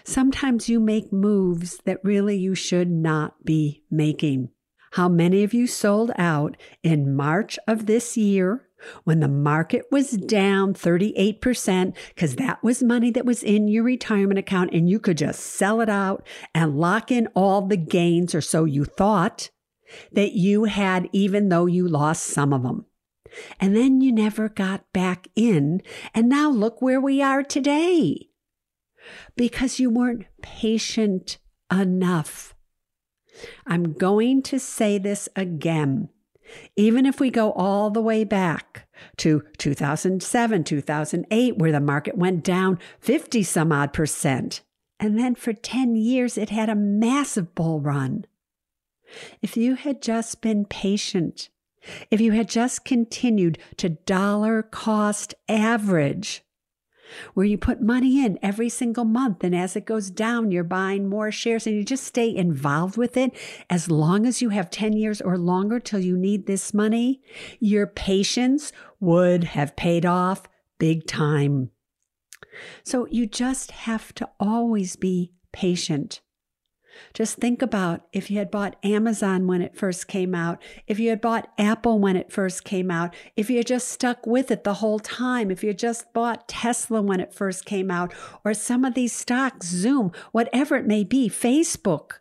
sometimes 0.03 0.69
you 0.69 0.79
make 0.79 1.13
moves 1.13 1.77
that 1.85 2.03
really 2.03 2.37
you 2.37 2.55
should 2.55 2.89
not 2.89 3.43
be 3.45 3.83
making. 3.89 4.49
How 4.93 5.09
many 5.09 5.43
of 5.43 5.53
you 5.53 5.65
sold 5.65 6.11
out 6.17 6.55
in 6.83 7.15
March 7.15 7.57
of 7.67 7.87
this 7.87 8.15
year 8.15 8.67
when 9.05 9.21
the 9.21 9.27
market 9.27 9.85
was 9.91 10.11
down 10.11 10.73
38% 10.73 11.95
because 12.09 12.35
that 12.35 12.61
was 12.63 12.83
money 12.83 13.09
that 13.11 13.25
was 13.25 13.41
in 13.41 13.67
your 13.67 13.83
retirement 13.83 14.37
account 14.37 14.71
and 14.73 14.89
you 14.89 14.99
could 14.99 15.17
just 15.17 15.39
sell 15.39 15.81
it 15.81 15.89
out 15.89 16.27
and 16.53 16.77
lock 16.77 17.11
in 17.11 17.27
all 17.27 17.61
the 17.61 17.77
gains, 17.77 18.35
or 18.35 18.41
so 18.41 18.65
you 18.65 18.85
thought 18.85 19.49
that 20.11 20.33
you 20.33 20.65
had, 20.65 21.09
even 21.11 21.49
though 21.49 21.65
you 21.65 21.87
lost 21.87 22.23
some 22.23 22.53
of 22.53 22.63
them. 22.63 22.85
And 23.59 23.75
then 23.75 24.01
you 24.01 24.11
never 24.11 24.49
got 24.49 24.91
back 24.93 25.27
in. 25.35 25.81
And 26.13 26.29
now 26.29 26.49
look 26.49 26.81
where 26.81 27.01
we 27.01 27.21
are 27.21 27.43
today 27.43 28.29
because 29.35 29.79
you 29.79 29.89
weren't 29.89 30.25
patient 30.41 31.37
enough. 31.71 32.55
I'm 33.65 33.93
going 33.93 34.43
to 34.43 34.59
say 34.59 34.97
this 34.97 35.27
again. 35.35 36.09
Even 36.75 37.05
if 37.05 37.19
we 37.19 37.31
go 37.31 37.51
all 37.53 37.89
the 37.89 38.01
way 38.01 38.23
back 38.23 38.87
to 39.17 39.43
2007, 39.57 40.63
2008, 40.63 41.57
where 41.57 41.71
the 41.71 41.79
market 41.79 42.17
went 42.17 42.43
down 42.43 42.77
50 42.99 43.41
some 43.43 43.71
odd 43.71 43.91
percent, 43.91 44.61
and 44.99 45.17
then 45.17 45.33
for 45.35 45.53
10 45.53 45.95
years 45.95 46.37
it 46.37 46.49
had 46.49 46.69
a 46.69 46.75
massive 46.75 47.55
bull 47.55 47.81
run. 47.81 48.25
If 49.41 49.57
you 49.57 49.75
had 49.75 50.01
just 50.01 50.41
been 50.41 50.65
patient, 50.65 51.49
if 52.09 52.21
you 52.21 52.31
had 52.31 52.49
just 52.49 52.85
continued 52.85 53.57
to 53.77 53.89
dollar 53.89 54.63
cost 54.63 55.35
average, 55.49 56.43
where 57.33 57.45
you 57.45 57.57
put 57.57 57.81
money 57.81 58.25
in 58.25 58.39
every 58.41 58.69
single 58.69 59.05
month, 59.05 59.43
and 59.43 59.55
as 59.55 59.75
it 59.75 59.85
goes 59.85 60.09
down, 60.09 60.51
you're 60.51 60.63
buying 60.63 61.07
more 61.07 61.31
shares 61.31 61.67
and 61.67 61.75
you 61.75 61.83
just 61.83 62.03
stay 62.03 62.33
involved 62.33 62.97
with 62.97 63.17
it 63.17 63.35
as 63.69 63.91
long 63.91 64.25
as 64.25 64.41
you 64.41 64.49
have 64.49 64.69
10 64.69 64.93
years 64.93 65.21
or 65.21 65.37
longer 65.37 65.79
till 65.79 65.99
you 65.99 66.17
need 66.17 66.45
this 66.45 66.73
money, 66.73 67.21
your 67.59 67.87
patience 67.87 68.71
would 68.99 69.43
have 69.43 69.75
paid 69.75 70.05
off 70.05 70.43
big 70.79 71.05
time. 71.05 71.69
So 72.83 73.07
you 73.07 73.25
just 73.25 73.71
have 73.71 74.13
to 74.15 74.29
always 74.39 74.95
be 74.95 75.33
patient. 75.51 76.21
Just 77.13 77.37
think 77.37 77.61
about 77.61 78.05
if 78.11 78.29
you 78.29 78.37
had 78.37 78.51
bought 78.51 78.75
Amazon 78.83 79.47
when 79.47 79.61
it 79.61 79.75
first 79.75 80.07
came 80.07 80.33
out, 80.33 80.61
if 80.87 80.99
you 80.99 81.09
had 81.09 81.21
bought 81.21 81.51
Apple 81.57 81.99
when 81.99 82.15
it 82.15 82.31
first 82.31 82.63
came 82.63 82.91
out, 82.91 83.13
if 83.35 83.49
you 83.49 83.57
had 83.57 83.67
just 83.67 83.87
stuck 83.87 84.25
with 84.25 84.51
it 84.51 84.63
the 84.63 84.75
whole 84.75 84.99
time, 84.99 85.51
if 85.51 85.63
you 85.63 85.69
had 85.69 85.79
just 85.79 86.11
bought 86.13 86.47
Tesla 86.47 87.01
when 87.01 87.19
it 87.19 87.33
first 87.33 87.65
came 87.65 87.91
out, 87.91 88.13
or 88.43 88.53
some 88.53 88.85
of 88.85 88.93
these 88.93 89.13
stocks, 89.13 89.67
Zoom, 89.67 90.11
whatever 90.31 90.75
it 90.75 90.85
may 90.85 91.03
be, 91.03 91.29
Facebook, 91.29 92.13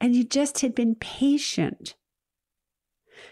and 0.00 0.14
you 0.14 0.24
just 0.24 0.60
had 0.60 0.74
been 0.74 0.94
patient. 0.94 1.94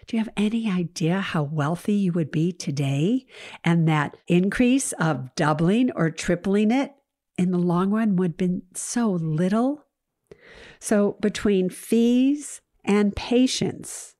Do 0.06 0.16
you 0.16 0.22
have 0.22 0.32
any 0.36 0.70
idea 0.70 1.20
how 1.20 1.42
wealthy 1.42 1.94
you 1.94 2.12
would 2.12 2.30
be 2.30 2.52
today? 2.52 3.26
And 3.62 3.86
that 3.88 4.16
increase 4.26 4.92
of 4.92 5.34
doubling 5.34 5.90
or 5.92 6.10
tripling 6.10 6.70
it 6.70 6.94
in 7.36 7.50
the 7.50 7.58
long 7.58 7.90
run 7.90 8.16
would 8.16 8.32
have 8.32 8.36
been 8.36 8.62
so 8.74 9.10
little 9.10 9.83
so, 10.78 11.16
between 11.20 11.68
fees 11.70 12.60
and 12.84 13.16
patience, 13.16 14.14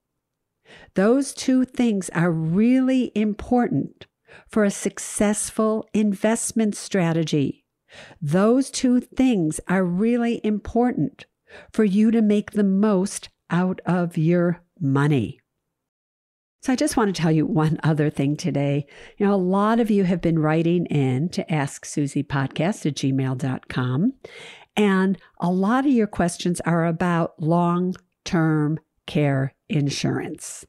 those 0.95 1.35
two 1.35 1.65
things 1.65 2.09
are 2.11 2.31
really 2.31 3.13
important 3.15 4.07
for 4.49 4.65
a 4.65 4.71
successful 4.71 5.89
investment 5.93 6.77
strategy. 6.77 7.65
Those 8.21 8.71
two 8.71 9.01
things 9.01 9.61
are 9.69 9.85
really 9.85 10.41
important 10.43 11.27
for 11.73 11.85
you 11.85 12.11
to 12.11 12.23
make 12.23 12.53
the 12.53 12.65
most 12.65 13.29
out 13.51 13.81
of 13.87 14.19
your 14.19 14.63
money. 14.81 15.41
So, 16.63 16.73
I 16.73 16.77
just 16.77 16.97
want 16.97 17.15
to 17.15 17.21
tell 17.21 17.31
you 17.31 17.45
one 17.45 17.79
other 17.83 18.09
thing 18.09 18.37
today. 18.37 18.87
You 19.19 19.27
know, 19.27 19.35
a 19.35 19.37
lot 19.37 19.81
of 19.81 19.91
you 19.91 20.05
have 20.05 20.23
been 20.23 20.39
writing 20.39 20.87
in 20.87 21.29
to 21.31 21.53
Ask 21.53 21.85
Suze 21.85 22.15
podcast 22.15 22.87
at 22.87 22.95
gmail.com. 22.95 24.15
And 24.77 25.19
a 25.41 25.51
lot 25.51 25.87
of 25.87 25.93
your 25.93 26.07
questions 26.07 26.61
are 26.63 26.87
about 26.87 27.41
long 27.41 27.95
term 28.25 28.81
care 29.07 29.55
insurance. 29.69 30.67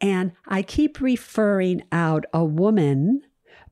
And 0.00 0.32
I 0.46 0.62
keep 0.62 1.00
referring 1.00 1.82
out 1.92 2.24
a 2.32 2.44
woman 2.44 3.22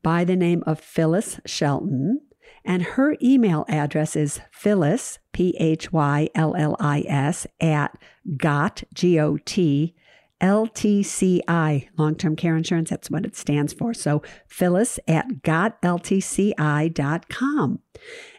by 0.02 0.24
the 0.24 0.36
name 0.36 0.62
of 0.66 0.80
Phyllis 0.80 1.40
Shelton. 1.46 2.20
And 2.64 2.82
her 2.82 3.16
email 3.22 3.64
address 3.68 4.16
is 4.16 4.40
Phyllis, 4.52 5.18
P 5.32 5.56
H 5.58 5.92
Y 5.92 6.28
L 6.34 6.54
L 6.56 6.76
I 6.78 7.04
S, 7.08 7.46
at 7.60 7.96
GOT, 8.36 8.82
G 8.92 9.18
O 9.18 9.38
T, 9.38 9.94
LTCI, 10.40 11.88
long 11.96 12.14
term 12.14 12.36
care 12.36 12.56
insurance. 12.56 12.90
That's 12.90 13.10
what 13.10 13.24
it 13.24 13.36
stands 13.36 13.72
for. 13.72 13.94
So 13.94 14.22
Phyllis 14.46 15.00
at 15.08 15.42
gotltci.com. 15.42 16.58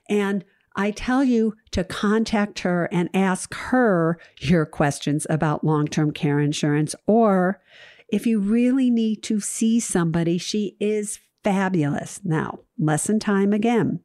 And 0.09 0.45
I 0.75 0.91
tell 0.91 1.23
you 1.23 1.55
to 1.71 1.83
contact 1.83 2.59
her 2.59 2.87
and 2.91 3.09
ask 3.13 3.53
her 3.53 4.19
your 4.39 4.65
questions 4.65 5.25
about 5.29 5.63
long 5.63 5.87
term 5.87 6.11
care 6.11 6.39
insurance. 6.39 6.95
Or 7.05 7.61
if 8.07 8.25
you 8.25 8.39
really 8.39 8.89
need 8.89 9.23
to 9.23 9.39
see 9.39 9.79
somebody, 9.79 10.37
she 10.37 10.75
is 10.79 11.19
fabulous. 11.43 12.21
Now, 12.23 12.59
lesson 12.77 13.19
time 13.19 13.53
again. 13.53 14.01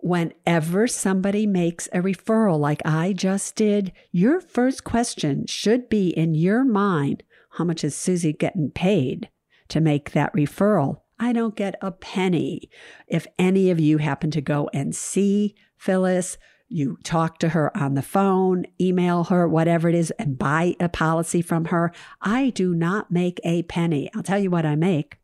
Whenever 0.00 0.86
somebody 0.86 1.46
makes 1.46 1.88
a 1.88 2.00
referral 2.00 2.58
like 2.58 2.80
I 2.84 3.12
just 3.12 3.56
did, 3.56 3.92
your 4.12 4.40
first 4.40 4.84
question 4.84 5.46
should 5.46 5.88
be 5.88 6.10
in 6.10 6.34
your 6.34 6.64
mind 6.64 7.24
how 7.52 7.64
much 7.64 7.82
is 7.82 7.96
Suze 7.96 8.26
getting 8.38 8.70
paid 8.70 9.28
to 9.68 9.80
make 9.80 10.12
that 10.12 10.32
referral? 10.34 11.00
I 11.18 11.32
don't 11.32 11.56
get 11.56 11.76
a 11.82 11.90
penny. 11.90 12.70
If 13.06 13.26
any 13.38 13.70
of 13.70 13.80
you 13.80 13.98
happen 13.98 14.30
to 14.32 14.40
go 14.40 14.70
and 14.72 14.94
see 14.94 15.54
Phyllis, 15.76 16.38
you 16.68 16.98
talk 17.02 17.38
to 17.38 17.50
her 17.50 17.74
on 17.76 17.94
the 17.94 18.02
phone, 18.02 18.66
email 18.80 19.24
her, 19.24 19.48
whatever 19.48 19.88
it 19.88 19.94
is, 19.94 20.10
and 20.18 20.38
buy 20.38 20.76
a 20.78 20.88
policy 20.88 21.40
from 21.40 21.66
her. 21.66 21.92
I 22.20 22.50
do 22.50 22.74
not 22.74 23.10
make 23.10 23.40
a 23.42 23.62
penny. 23.62 24.10
I'll 24.14 24.22
tell 24.22 24.38
you 24.38 24.50
what 24.50 24.66
I 24.66 24.76
make. 24.76 25.16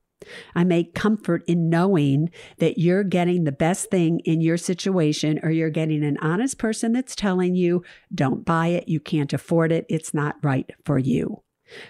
I 0.54 0.64
make 0.64 0.94
comfort 0.94 1.44
in 1.46 1.68
knowing 1.68 2.30
that 2.56 2.78
you're 2.78 3.04
getting 3.04 3.44
the 3.44 3.52
best 3.52 3.90
thing 3.90 4.20
in 4.20 4.40
your 4.40 4.56
situation, 4.56 5.38
or 5.42 5.50
you're 5.50 5.68
getting 5.68 6.02
an 6.02 6.16
honest 6.22 6.56
person 6.58 6.92
that's 6.92 7.14
telling 7.14 7.54
you, 7.54 7.84
don't 8.14 8.44
buy 8.44 8.68
it, 8.68 8.88
you 8.88 9.00
can't 9.00 9.34
afford 9.34 9.70
it, 9.70 9.84
it's 9.90 10.14
not 10.14 10.36
right 10.42 10.70
for 10.86 10.98
you. 10.98 11.42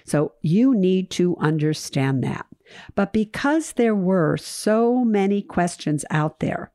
So 0.04 0.32
you 0.42 0.74
need 0.74 1.10
to 1.12 1.36
understand 1.36 2.24
that. 2.24 2.46
But 2.94 3.12
because 3.12 3.72
there 3.72 3.94
were 3.94 4.37
so 4.37 5.04
many 5.04 5.42
questions 5.42 6.04
out 6.10 6.40
there, 6.40 6.72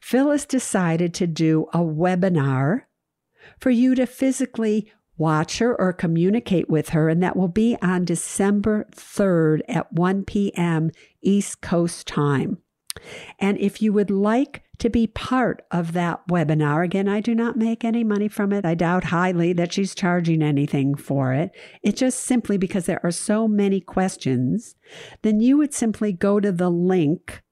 Phyllis 0.00 0.44
decided 0.44 1.14
to 1.14 1.26
do 1.26 1.66
a 1.72 1.78
webinar 1.78 2.82
for 3.58 3.70
you 3.70 3.94
to 3.94 4.06
physically 4.06 4.90
watch 5.16 5.58
her 5.58 5.78
or 5.78 5.92
communicate 5.92 6.68
with 6.68 6.90
her, 6.90 7.08
and 7.08 7.22
that 7.22 7.36
will 7.36 7.48
be 7.48 7.76
on 7.80 8.04
December 8.04 8.86
3rd 8.92 9.60
at 9.68 9.92
1 9.92 10.24
p.m. 10.24 10.90
East 11.20 11.60
Coast 11.60 12.06
time. 12.06 12.58
And 13.38 13.58
if 13.58 13.80
you 13.80 13.92
would 13.92 14.10
like 14.10 14.64
to 14.78 14.90
be 14.90 15.06
part 15.06 15.64
of 15.70 15.92
that 15.92 16.26
webinar, 16.28 16.84
again, 16.84 17.08
I 17.08 17.20
do 17.20 17.34
not 17.34 17.56
make 17.56 17.84
any 17.84 18.04
money 18.04 18.28
from 18.28 18.52
it. 18.52 18.66
I 18.66 18.74
doubt 18.74 19.04
highly 19.04 19.52
that 19.54 19.72
she's 19.72 19.94
charging 19.94 20.42
anything 20.42 20.94
for 20.94 21.32
it. 21.32 21.52
It's 21.82 22.00
just 22.00 22.20
simply 22.20 22.58
because 22.58 22.86
there 22.86 23.00
are 23.04 23.10
so 23.10 23.48
many 23.48 23.80
questions, 23.80 24.74
then 25.22 25.40
you 25.40 25.56
would 25.56 25.72
simply 25.72 26.12
go 26.12 26.40
to 26.40 26.52
the 26.52 26.70
link 26.70 27.42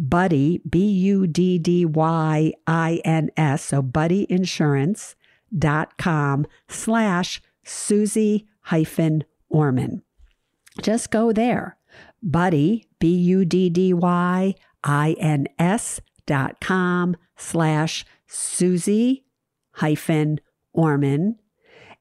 Buddy, 0.00 0.60
B 0.68 0.88
U 0.88 1.26
D 1.26 1.58
D 1.58 1.84
Y 1.84 2.52
I 2.68 3.00
N 3.04 3.30
S, 3.36 3.64
so 3.64 3.82
buddyinsurance.com 3.82 6.46
slash 6.68 7.42
Suze 7.64 8.42
hyphen 8.60 9.24
Orman. 9.48 10.02
Just 10.80 11.10
go 11.10 11.32
there. 11.32 11.78
Buddy, 12.22 12.86
B 13.00 13.12
U 13.12 13.44
D 13.44 13.68
D 13.70 13.92
Y 13.92 14.54
I 14.84 15.16
N 15.18 15.46
S 15.58 16.00
dot 16.26 16.60
com 16.60 17.16
slash 17.36 18.04
Suze 18.26 19.20
hyphen 19.72 20.40
Orman 20.72 21.36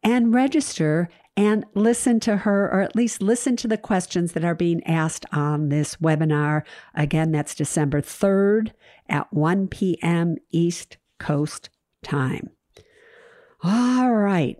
and 0.03 0.33
register 0.33 1.09
and 1.35 1.65
listen 1.75 2.19
to 2.21 2.37
her, 2.37 2.65
or 2.65 2.81
at 2.81 2.95
least 2.95 3.21
listen 3.21 3.55
to 3.57 3.67
the 3.67 3.77
questions 3.77 4.33
that 4.33 4.43
are 4.43 4.55
being 4.55 4.83
asked 4.85 5.25
on 5.31 5.69
this 5.69 5.97
webinar. 5.97 6.63
Again, 6.95 7.31
that's 7.31 7.53
December 7.53 8.01
3rd 8.01 8.71
at 9.07 9.31
1 9.31 9.67
p.m. 9.67 10.37
East 10.49 10.97
Coast 11.19 11.69
time. 12.03 12.49
All 13.63 14.11
right. 14.11 14.57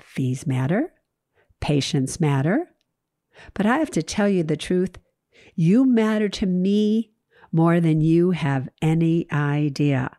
Fees 0.00 0.46
matter, 0.46 0.92
patience 1.60 2.20
matter. 2.20 2.70
But 3.54 3.66
I 3.66 3.78
have 3.78 3.90
to 3.92 4.02
tell 4.02 4.28
you 4.28 4.42
the 4.42 4.56
truth. 4.56 4.98
You 5.54 5.84
matter 5.84 6.28
to 6.28 6.46
me 6.46 7.12
more 7.52 7.80
than 7.80 8.00
you 8.00 8.32
have 8.32 8.68
any 8.82 9.26
idea, 9.32 10.16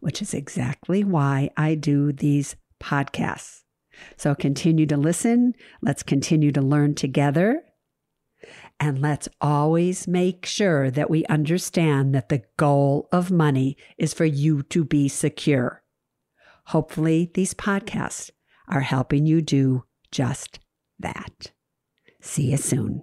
which 0.00 0.22
is 0.22 0.34
exactly 0.34 1.04
why 1.04 1.50
I 1.56 1.74
do 1.74 2.12
these 2.12 2.56
podcasts. 2.82 3.62
So 4.16 4.34
continue 4.34 4.86
to 4.86 4.96
listen. 4.96 5.54
Let's 5.80 6.02
continue 6.02 6.52
to 6.52 6.60
learn 6.60 6.94
together. 6.94 7.62
And 8.80 9.00
let's 9.00 9.28
always 9.40 10.08
make 10.08 10.44
sure 10.44 10.90
that 10.90 11.08
we 11.08 11.24
understand 11.26 12.14
that 12.14 12.28
the 12.28 12.42
goal 12.56 13.08
of 13.12 13.30
money 13.30 13.76
is 13.96 14.12
for 14.12 14.24
you 14.24 14.62
to 14.64 14.84
be 14.84 15.08
secure. 15.08 15.82
Hopefully, 16.66 17.30
these 17.34 17.54
podcasts 17.54 18.30
are 18.66 18.80
helping 18.80 19.26
you 19.26 19.40
do 19.40 19.84
just 20.10 20.58
that. 20.98 21.52
See 22.20 22.50
you 22.50 22.56
soon. 22.56 23.02